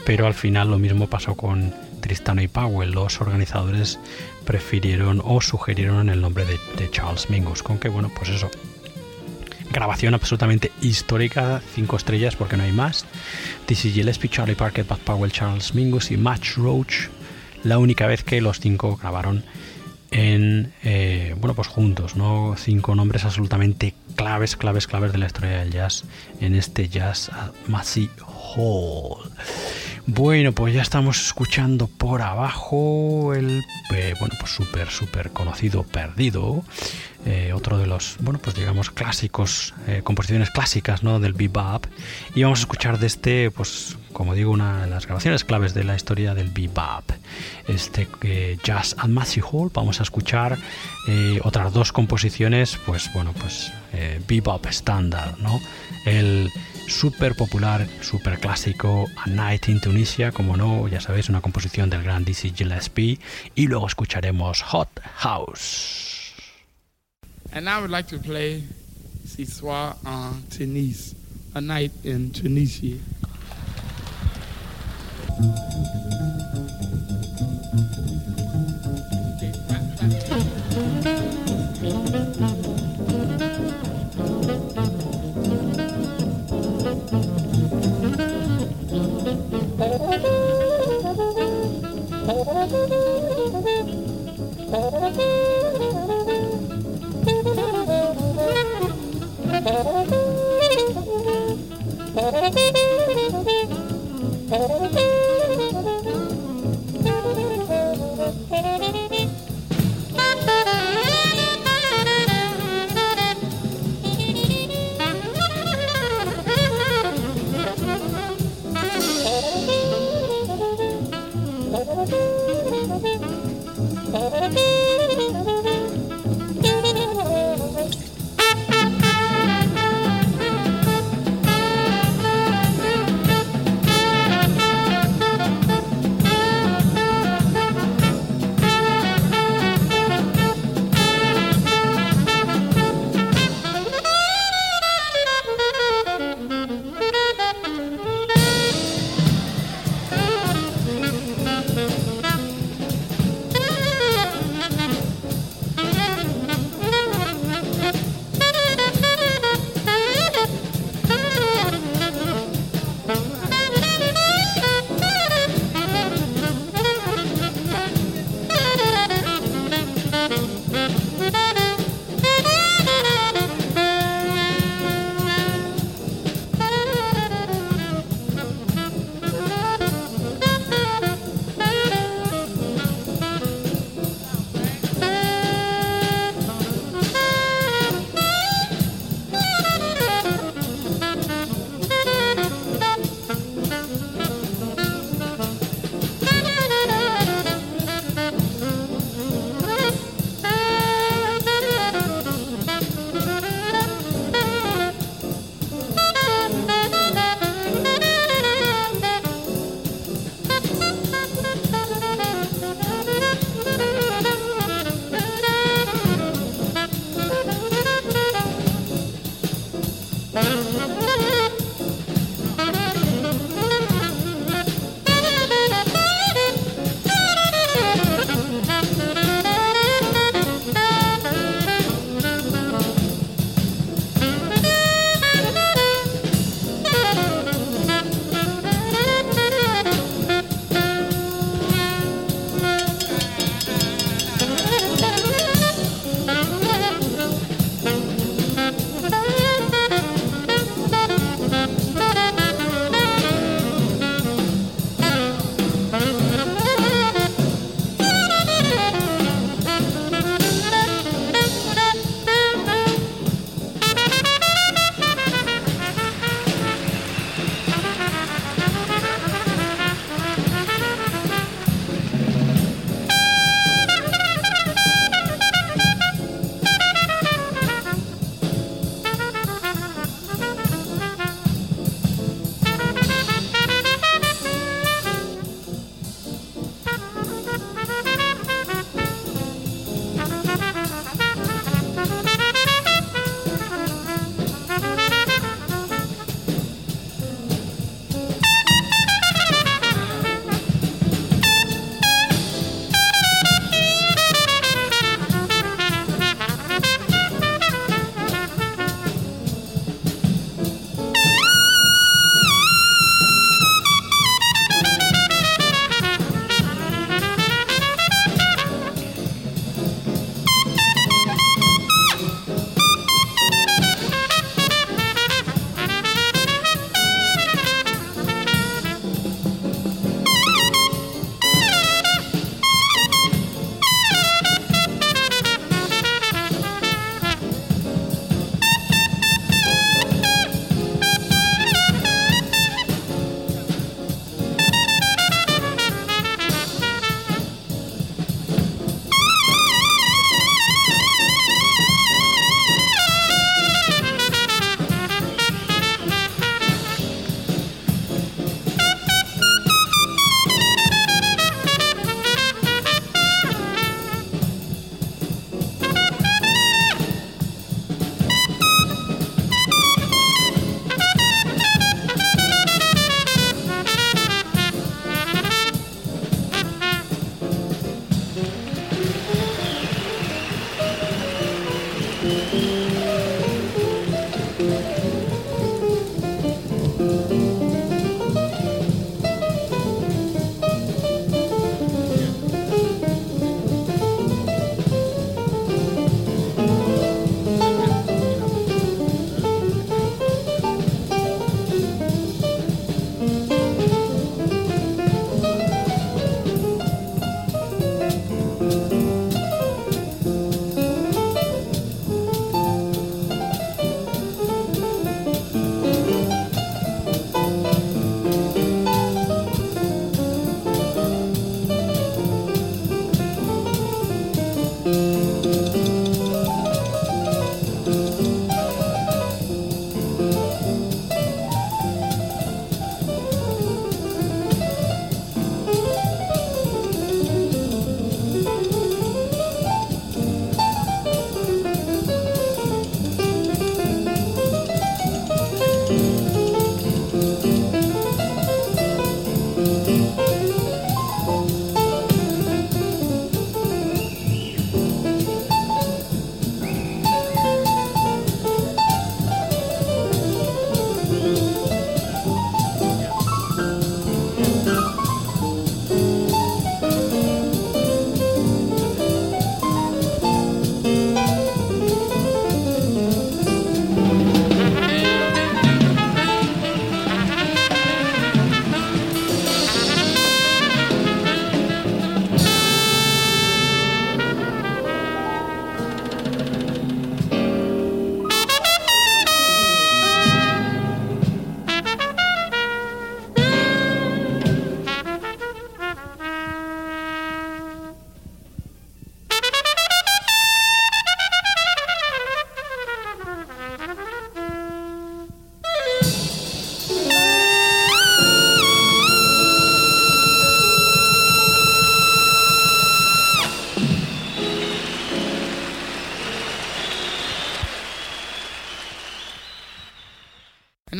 [0.06, 1.72] pero al final lo mismo pasó con
[2.02, 2.92] Tristano y Powell.
[2.92, 4.00] Los organizadores
[4.46, 8.50] prefirieron o sugirieron el nombre de, Charles Mingus, con que bueno, pues eso,
[9.72, 13.06] grabación absolutamente histórica, cinco estrellas porque no hay más.
[13.68, 17.08] Dizzy Gillespie, Charlie Parker, Bud Powell, Charles Mingus y Match Roach,
[17.64, 19.44] la única vez que los cinco grabaron
[20.12, 22.56] en eh, bueno pues juntos, ¿no?
[22.58, 26.04] Cinco nombres absolutamente claves, claves, claves de la historia del jazz
[26.40, 27.32] en este jazz
[27.68, 28.10] Massey
[28.56, 29.32] Hall.
[30.08, 33.64] Bueno, pues ya estamos escuchando por abajo el
[33.94, 36.64] eh, bueno pues súper súper conocido Perdido
[37.26, 41.20] eh, otro de los, bueno, pues digamos clásicos, eh, composiciones clásicas, ¿no?
[41.20, 41.86] Del bebop.
[42.34, 45.84] Y vamos a escuchar de este, pues como digo, una de las grabaciones claves de
[45.84, 47.12] la historia del bebop.
[47.68, 49.72] Este eh, Jazz at Massey Hall.
[49.74, 50.58] Vamos a escuchar
[51.44, 53.72] otras dos composiciones, pues bueno, pues
[54.28, 55.60] bebop estándar, ¿no?
[56.06, 56.52] El
[56.88, 62.04] súper popular, súper clásico A Night in Tunisia, como no, ya sabéis, una composición del
[62.04, 63.20] gran Dizzy Gillespie.
[63.56, 66.34] Y luego escucharemos Hot House.
[67.54, 68.64] And I would like to play
[69.26, 71.16] Ce soir en Tunis,
[71.54, 72.98] a night in Tunisia.
[75.42, 75.56] Thank
[78.40, 78.41] you.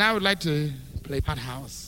[0.02, 0.70] I would like to
[1.04, 1.81] play Pot House.